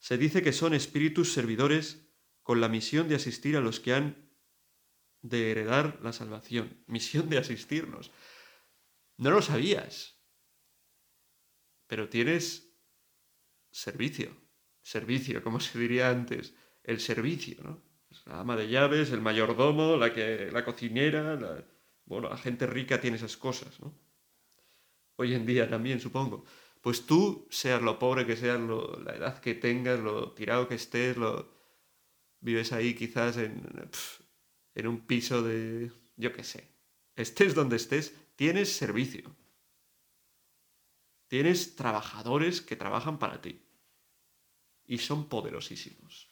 Se 0.00 0.18
dice 0.18 0.42
que 0.42 0.52
son 0.52 0.74
espíritus 0.74 1.32
servidores 1.32 2.10
con 2.42 2.60
la 2.60 2.68
misión 2.68 3.08
de 3.08 3.14
asistir 3.14 3.56
a 3.56 3.60
los 3.60 3.78
que 3.78 3.94
han 3.94 4.32
de 5.22 5.52
heredar 5.52 6.00
la 6.02 6.12
salvación. 6.12 6.82
Misión 6.88 7.28
de 7.28 7.38
asistirnos. 7.38 8.10
No 9.16 9.30
lo 9.30 9.40
sabías. 9.40 10.20
Pero 11.86 12.08
tienes 12.08 12.76
servicio. 13.70 14.36
Servicio, 14.82 15.40
como 15.44 15.60
se 15.60 15.78
diría 15.78 16.10
antes. 16.10 16.52
El 16.82 16.98
servicio, 16.98 17.62
¿no? 17.62 17.80
La 18.24 18.40
ama 18.40 18.56
de 18.56 18.68
llaves, 18.68 19.12
el 19.12 19.20
mayordomo, 19.20 19.96
la, 19.96 20.12
que, 20.12 20.50
la 20.50 20.64
cocinera. 20.64 21.36
La... 21.36 21.77
Bueno, 22.08 22.28
la 22.28 22.38
gente 22.38 22.66
rica 22.66 23.00
tiene 23.00 23.16
esas 23.16 23.36
cosas, 23.36 23.78
¿no? 23.80 23.94
Hoy 25.16 25.34
en 25.34 25.46
día 25.46 25.68
también, 25.68 26.00
supongo 26.00 26.44
pues 26.80 27.06
tú, 27.06 27.46
seas 27.50 27.82
lo 27.82 27.98
pobre 27.98 28.26
que 28.26 28.36
seas, 28.36 28.60
la 28.60 29.14
edad 29.14 29.40
que 29.40 29.54
tengas, 29.54 29.98
lo 29.98 30.32
tirado 30.32 30.68
que 30.68 30.76
estés, 30.76 31.16
lo, 31.16 31.52
vives 32.40 32.72
ahí 32.72 32.94
quizás 32.94 33.36
en, 33.36 33.62
en 34.74 34.86
un 34.86 35.06
piso 35.06 35.42
de, 35.42 35.90
yo 36.16 36.32
qué 36.32 36.44
sé, 36.44 36.68
estés 37.16 37.54
donde 37.54 37.76
estés, 37.76 38.14
tienes 38.36 38.72
servicio. 38.72 39.34
Tienes 41.26 41.76
trabajadores 41.76 42.62
que 42.62 42.76
trabajan 42.76 43.18
para 43.18 43.42
ti. 43.42 43.60
Y 44.86 44.96
son 44.96 45.28
poderosísimos. 45.28 46.30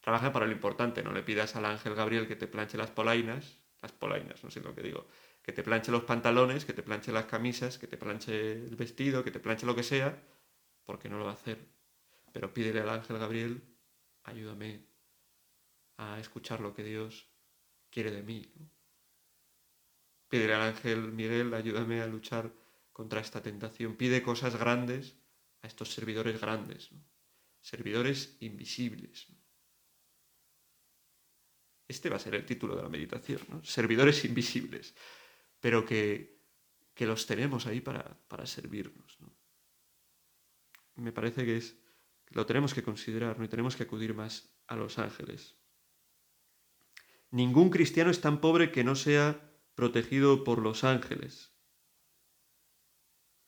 Trabaja 0.00 0.32
para 0.32 0.46
lo 0.46 0.52
importante, 0.52 1.02
no 1.02 1.12
le 1.12 1.22
pidas 1.22 1.56
al 1.56 1.64
ángel 1.64 1.94
Gabriel 1.94 2.28
que 2.28 2.36
te 2.36 2.46
planche 2.46 2.76
las 2.76 2.90
polainas, 2.90 3.59
las 3.82 3.92
polainas, 3.92 4.42
no 4.44 4.50
sé 4.50 4.60
lo 4.60 4.74
que 4.74 4.82
digo, 4.82 5.06
que 5.42 5.52
te 5.52 5.62
planche 5.62 5.90
los 5.90 6.04
pantalones, 6.04 6.64
que 6.64 6.72
te 6.72 6.82
planche 6.82 7.12
las 7.12 7.26
camisas, 7.26 7.78
que 7.78 7.86
te 7.86 7.96
planche 7.96 8.52
el 8.52 8.76
vestido, 8.76 9.24
que 9.24 9.30
te 9.30 9.40
planche 9.40 9.66
lo 9.66 9.74
que 9.74 9.82
sea, 9.82 10.22
porque 10.84 11.08
no 11.08 11.18
lo 11.18 11.24
va 11.24 11.30
a 11.30 11.34
hacer. 11.34 11.66
Pero 12.32 12.52
pídele 12.52 12.80
al 12.80 12.90
ángel 12.90 13.18
Gabriel, 13.18 13.62
ayúdame 14.24 14.86
a 15.96 16.18
escuchar 16.20 16.60
lo 16.60 16.74
que 16.74 16.84
Dios 16.84 17.28
quiere 17.90 18.10
de 18.10 18.22
mí. 18.22 18.52
Pídele 20.28 20.54
al 20.54 20.62
ángel 20.62 21.12
Miguel, 21.12 21.52
ayúdame 21.54 22.00
a 22.00 22.06
luchar 22.06 22.52
contra 22.92 23.20
esta 23.20 23.42
tentación. 23.42 23.96
Pide 23.96 24.22
cosas 24.22 24.56
grandes 24.56 25.16
a 25.62 25.66
estos 25.66 25.92
servidores 25.92 26.40
grandes, 26.40 26.90
servidores 27.60 28.36
invisibles. 28.40 29.28
Este 31.90 32.08
va 32.08 32.16
a 32.16 32.20
ser 32.20 32.36
el 32.36 32.46
título 32.46 32.76
de 32.76 32.84
la 32.84 32.88
meditación, 32.88 33.40
servidores 33.64 34.24
invisibles, 34.24 34.94
pero 35.58 35.84
que, 35.84 36.38
los 36.98 37.26
tenemos 37.26 37.66
ahí 37.66 37.80
para, 37.80 38.16
servirnos. 38.44 39.18
Me 40.94 41.10
parece 41.10 41.44
que, 41.44 41.56
es, 41.56 41.76
lo 42.28 42.46
tenemos 42.46 42.74
que 42.74 42.84
considerar 42.84 43.40
¿no? 43.40 43.44
y 43.44 43.48
tenemos 43.48 43.74
que 43.74 43.82
acudir 43.82 44.14
más 44.14 44.54
a 44.68 44.76
los 44.76 45.00
ángeles. 45.00 45.56
Ningún 47.32 47.70
cristiano 47.70 48.12
es 48.12 48.20
tan 48.20 48.40
pobre 48.40 48.70
que 48.70 48.84
no 48.84 48.94
sea 48.94 49.50
protegido 49.74 50.44
por 50.44 50.60
los 50.60 50.84
ángeles. 50.84 51.50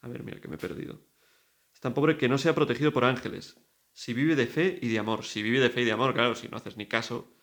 A 0.00 0.08
ver, 0.08 0.24
mira 0.24 0.40
que 0.40 0.48
me 0.48 0.56
he 0.56 0.58
perdido. 0.58 1.00
Es 1.72 1.78
tan 1.78 1.94
pobre 1.94 2.18
que 2.18 2.28
no 2.28 2.38
sea 2.38 2.56
protegido 2.56 2.92
por 2.92 3.04
ángeles. 3.04 3.56
Si 3.92 4.14
vive 4.14 4.34
de 4.34 4.48
fe 4.48 4.80
y 4.82 4.88
de 4.88 4.98
amor. 4.98 5.24
Si 5.24 5.44
vive 5.44 5.60
de 5.60 5.70
fe 5.70 5.82
y 5.82 5.84
de 5.84 5.92
amor, 5.92 6.12
claro, 6.12 6.34
si 6.34 6.48
no 6.48 6.56
haces 6.56 6.76
ni 6.76 6.88
caso, 6.88 7.36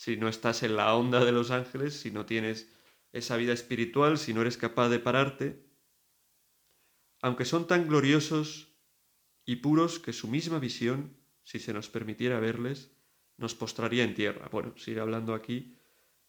si 0.00 0.16
no 0.16 0.28
estás 0.28 0.62
en 0.62 0.76
la 0.76 0.94
onda 0.94 1.26
de 1.26 1.30
los 1.30 1.50
ángeles, 1.50 2.00
si 2.00 2.10
no 2.10 2.24
tienes 2.24 2.72
esa 3.12 3.36
vida 3.36 3.52
espiritual, 3.52 4.16
si 4.16 4.32
no 4.32 4.40
eres 4.40 4.56
capaz 4.56 4.88
de 4.88 4.98
pararte, 4.98 5.62
aunque 7.20 7.44
son 7.44 7.66
tan 7.66 7.86
gloriosos 7.86 8.74
y 9.44 9.56
puros 9.56 9.98
que 9.98 10.14
su 10.14 10.26
misma 10.26 10.58
visión, 10.58 11.18
si 11.42 11.58
se 11.58 11.74
nos 11.74 11.90
permitiera 11.90 12.40
verles, 12.40 12.96
nos 13.36 13.54
postraría 13.54 14.02
en 14.02 14.14
tierra. 14.14 14.48
Bueno, 14.50 14.72
sigue 14.78 15.00
hablando 15.00 15.34
aquí 15.34 15.76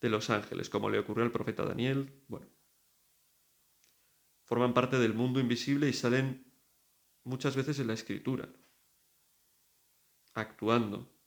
de 0.02 0.10
los 0.10 0.30
ángeles, 0.30 0.70
como 0.70 0.90
le 0.90 1.00
ocurrió 1.00 1.24
al 1.24 1.32
profeta 1.32 1.64
Daniel. 1.64 2.12
Bueno, 2.28 2.50
forman 4.44 4.74
parte 4.74 5.00
del 5.00 5.14
mundo 5.14 5.40
invisible 5.40 5.88
y 5.88 5.94
salen 5.94 6.46
muchas 7.24 7.56
veces 7.56 7.80
en 7.80 7.88
la 7.88 7.94
escritura, 7.94 8.50
actuando. 10.34 11.21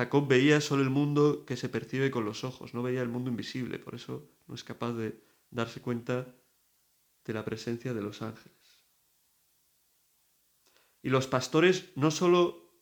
Jacob 0.00 0.26
veía 0.26 0.62
solo 0.62 0.82
el 0.82 0.88
mundo 0.88 1.44
que 1.44 1.58
se 1.58 1.68
percibe 1.68 2.10
con 2.10 2.24
los 2.24 2.42
ojos, 2.42 2.72
no 2.72 2.82
veía 2.82 3.02
el 3.02 3.10
mundo 3.10 3.28
invisible, 3.28 3.78
por 3.78 3.94
eso 3.94 4.30
no 4.46 4.54
es 4.54 4.64
capaz 4.64 4.94
de 4.94 5.22
darse 5.50 5.82
cuenta 5.82 6.34
de 7.26 7.34
la 7.34 7.44
presencia 7.44 7.92
de 7.92 8.00
los 8.00 8.22
ángeles. 8.22 8.86
Y 11.02 11.10
los 11.10 11.26
pastores 11.26 11.92
no 11.96 12.10
solo 12.10 12.80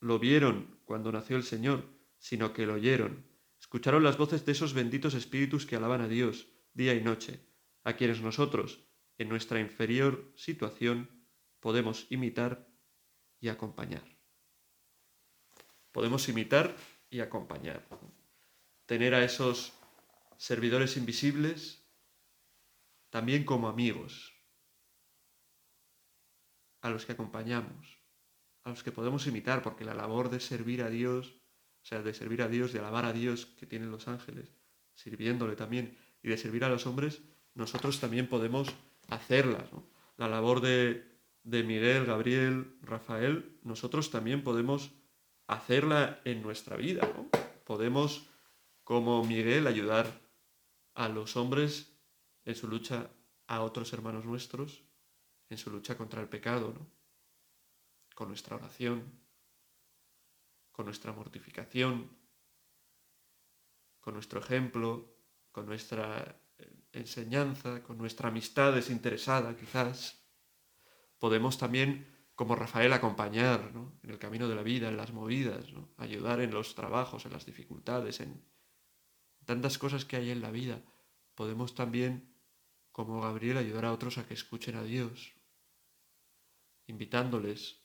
lo 0.00 0.18
vieron 0.18 0.78
cuando 0.84 1.10
nació 1.10 1.38
el 1.38 1.44
Señor, 1.44 1.82
sino 2.18 2.52
que 2.52 2.66
lo 2.66 2.74
oyeron. 2.74 3.24
Escucharon 3.58 4.04
las 4.04 4.18
voces 4.18 4.44
de 4.44 4.52
esos 4.52 4.74
benditos 4.74 5.14
espíritus 5.14 5.64
que 5.64 5.76
alaban 5.76 6.02
a 6.02 6.08
Dios 6.08 6.46
día 6.74 6.92
y 6.92 7.02
noche, 7.02 7.40
a 7.84 7.94
quienes 7.94 8.20
nosotros, 8.20 8.84
en 9.16 9.30
nuestra 9.30 9.60
inferior 9.60 10.30
situación, 10.36 11.08
podemos 11.58 12.06
imitar 12.10 12.68
y 13.40 13.48
acompañar. 13.48 14.09
Podemos 15.92 16.28
imitar 16.28 16.76
y 17.10 17.20
acompañar. 17.20 17.86
Tener 18.86 19.14
a 19.14 19.24
esos 19.24 19.72
servidores 20.36 20.96
invisibles 20.96 21.84
también 23.10 23.44
como 23.44 23.68
amigos, 23.68 24.32
a 26.80 26.90
los 26.90 27.04
que 27.04 27.12
acompañamos, 27.12 27.98
a 28.62 28.70
los 28.70 28.82
que 28.82 28.92
podemos 28.92 29.26
imitar, 29.26 29.62
porque 29.62 29.84
la 29.84 29.94
labor 29.94 30.30
de 30.30 30.40
servir 30.40 30.82
a 30.82 30.88
Dios, 30.88 31.34
o 31.82 31.84
sea, 31.84 32.02
de 32.02 32.14
servir 32.14 32.40
a 32.42 32.48
Dios, 32.48 32.72
de 32.72 32.78
alabar 32.78 33.04
a 33.04 33.12
Dios 33.12 33.46
que 33.46 33.66
tienen 33.66 33.90
los 33.90 34.08
ángeles, 34.08 34.54
sirviéndole 34.94 35.56
también, 35.56 35.98
y 36.22 36.28
de 36.28 36.38
servir 36.38 36.64
a 36.64 36.68
los 36.68 36.86
hombres, 36.86 37.22
nosotros 37.54 38.00
también 38.00 38.28
podemos 38.28 38.68
hacerla. 39.08 39.68
La 40.16 40.28
labor 40.28 40.60
de, 40.60 41.04
de 41.42 41.64
Miguel, 41.64 42.06
Gabriel, 42.06 42.76
Rafael, 42.82 43.58
nosotros 43.62 44.10
también 44.10 44.44
podemos 44.44 44.92
hacerla 45.54 46.20
en 46.24 46.42
nuestra 46.42 46.76
vida. 46.76 47.08
Podemos, 47.64 48.28
como 48.84 49.24
Miguel, 49.24 49.66
ayudar 49.66 50.20
a 50.94 51.08
los 51.08 51.36
hombres 51.36 51.92
en 52.44 52.54
su 52.54 52.68
lucha 52.68 53.10
a 53.46 53.62
otros 53.62 53.92
hermanos 53.92 54.24
nuestros 54.24 54.84
en 55.50 55.58
su 55.58 55.70
lucha 55.70 55.96
contra 55.96 56.22
el 56.22 56.28
pecado, 56.28 56.72
¿no? 56.72 56.88
con 58.14 58.28
nuestra 58.28 58.56
oración, 58.56 59.20
con 60.70 60.86
nuestra 60.86 61.12
mortificación, 61.12 62.08
con 64.00 64.14
nuestro 64.14 64.40
ejemplo, 64.40 65.16
con 65.50 65.66
nuestra 65.66 66.40
eh, 66.58 66.72
enseñanza, 66.92 67.82
con 67.82 67.98
nuestra 67.98 68.28
amistad 68.28 68.72
desinteresada 68.72 69.56
quizás. 69.56 70.24
Podemos 71.18 71.58
también, 71.58 72.06
como 72.40 72.56
Rafael, 72.56 72.90
acompañar 72.94 73.70
en 74.02 74.08
el 74.08 74.18
camino 74.18 74.48
de 74.48 74.54
la 74.54 74.62
vida, 74.62 74.88
en 74.88 74.96
las 74.96 75.12
movidas, 75.12 75.66
ayudar 75.98 76.40
en 76.40 76.52
los 76.52 76.74
trabajos, 76.74 77.26
en 77.26 77.34
las 77.34 77.44
dificultades, 77.44 78.20
en 78.20 78.42
tantas 79.44 79.76
cosas 79.76 80.06
que 80.06 80.16
hay 80.16 80.30
en 80.30 80.40
la 80.40 80.50
vida. 80.50 80.82
Podemos 81.34 81.74
también, 81.74 82.34
como 82.92 83.20
Gabriel, 83.20 83.58
ayudar 83.58 83.84
a 83.84 83.92
otros 83.92 84.16
a 84.16 84.26
que 84.26 84.32
escuchen 84.32 84.76
a 84.76 84.82
Dios, 84.82 85.34
invitándoles 86.86 87.82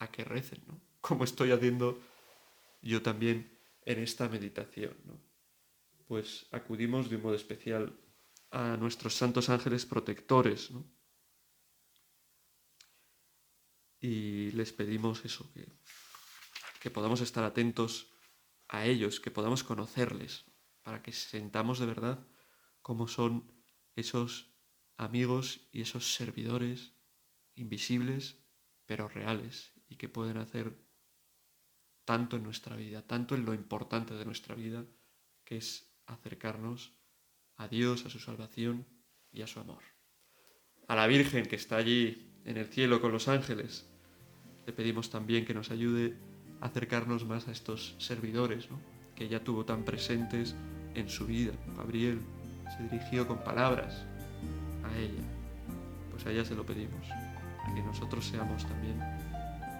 a 0.00 0.10
que 0.10 0.24
recen, 0.24 0.64
¿no? 0.66 0.80
Como 1.00 1.22
estoy 1.22 1.52
haciendo 1.52 2.00
yo 2.82 3.00
también 3.00 3.60
en 3.82 4.00
esta 4.00 4.28
meditación. 4.28 4.96
Pues 6.08 6.48
acudimos 6.50 7.10
de 7.10 7.14
un 7.14 7.22
modo 7.22 7.36
especial 7.36 7.96
a 8.50 8.76
nuestros 8.76 9.14
santos 9.14 9.50
ángeles 9.50 9.86
protectores, 9.86 10.72
¿no? 10.72 10.93
Y 14.04 14.50
les 14.50 14.70
pedimos 14.74 15.24
eso, 15.24 15.50
que, 15.54 15.66
que 16.78 16.90
podamos 16.90 17.22
estar 17.22 17.42
atentos 17.42 18.12
a 18.68 18.84
ellos, 18.84 19.18
que 19.18 19.30
podamos 19.30 19.64
conocerles, 19.64 20.44
para 20.82 21.02
que 21.02 21.10
sentamos 21.10 21.78
de 21.78 21.86
verdad 21.86 22.18
cómo 22.82 23.08
son 23.08 23.50
esos 23.96 24.52
amigos 24.98 25.70
y 25.72 25.80
esos 25.80 26.12
servidores 26.12 26.92
invisibles, 27.54 28.36
pero 28.84 29.08
reales, 29.08 29.72
y 29.88 29.96
que 29.96 30.10
pueden 30.10 30.36
hacer 30.36 30.76
tanto 32.04 32.36
en 32.36 32.42
nuestra 32.42 32.76
vida, 32.76 33.06
tanto 33.06 33.34
en 33.34 33.46
lo 33.46 33.54
importante 33.54 34.12
de 34.12 34.26
nuestra 34.26 34.54
vida, 34.54 34.84
que 35.46 35.56
es 35.56 35.96
acercarnos 36.04 36.92
a 37.56 37.68
Dios, 37.68 38.04
a 38.04 38.10
su 38.10 38.18
salvación 38.18 38.86
y 39.32 39.40
a 39.40 39.46
su 39.46 39.60
amor. 39.60 39.82
A 40.88 40.94
la 40.94 41.06
Virgen 41.06 41.46
que 41.46 41.56
está 41.56 41.78
allí 41.78 42.42
en 42.44 42.58
el 42.58 42.66
cielo 42.66 43.00
con 43.00 43.10
los 43.10 43.28
ángeles, 43.28 43.90
le 44.66 44.72
pedimos 44.72 45.10
también 45.10 45.44
que 45.44 45.54
nos 45.54 45.70
ayude 45.70 46.14
a 46.60 46.66
acercarnos 46.66 47.26
más 47.26 47.48
a 47.48 47.52
estos 47.52 47.94
servidores, 47.98 48.68
que 49.14 49.24
ella 49.24 49.42
tuvo 49.44 49.64
tan 49.64 49.84
presentes 49.84 50.54
en 50.94 51.08
su 51.08 51.26
vida. 51.26 51.52
Gabriel 51.76 52.20
se 52.76 52.82
dirigió 52.84 53.26
con 53.26 53.38
palabras 53.44 54.04
a 54.84 54.98
ella, 54.98 55.22
pues 56.10 56.26
a 56.26 56.30
ella 56.30 56.44
se 56.44 56.54
lo 56.54 56.64
pedimos 56.64 57.06
que 57.74 57.82
nosotros 57.82 58.24
seamos 58.24 58.64
también 58.66 59.00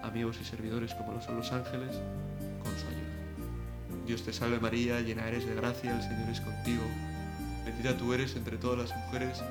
amigos 0.03 0.37
y 0.41 0.45
servidores 0.45 0.93
como 0.93 1.13
lo 1.13 1.21
son 1.21 1.37
los 1.37 1.51
ángeles, 1.51 1.95
con 2.61 2.71
su 2.77 2.87
ayuda. 2.87 4.05
Dios 4.05 4.23
te 4.23 4.33
salve 4.33 4.59
María, 4.59 5.01
llena 5.01 5.27
eres 5.27 5.45
de 5.45 5.55
gracia, 5.55 5.95
el 5.95 6.03
Señor 6.03 6.29
es 6.29 6.41
contigo. 6.41 6.83
Bendita 7.65 7.97
tú 7.97 8.13
eres 8.13 8.35
entre 8.35 8.57
todas 8.57 8.89
las 8.89 9.05
mujeres 9.05 9.41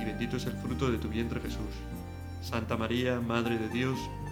y 0.00 0.04
bendito 0.04 0.36
es 0.36 0.46
el 0.46 0.54
fruto 0.54 0.90
de 0.90 0.98
tu 0.98 1.08
vientre 1.08 1.40
Jesús. 1.40 1.74
Santa 2.42 2.76
María, 2.76 3.20
Madre 3.20 3.58
de 3.58 3.68
Dios, 3.68 3.98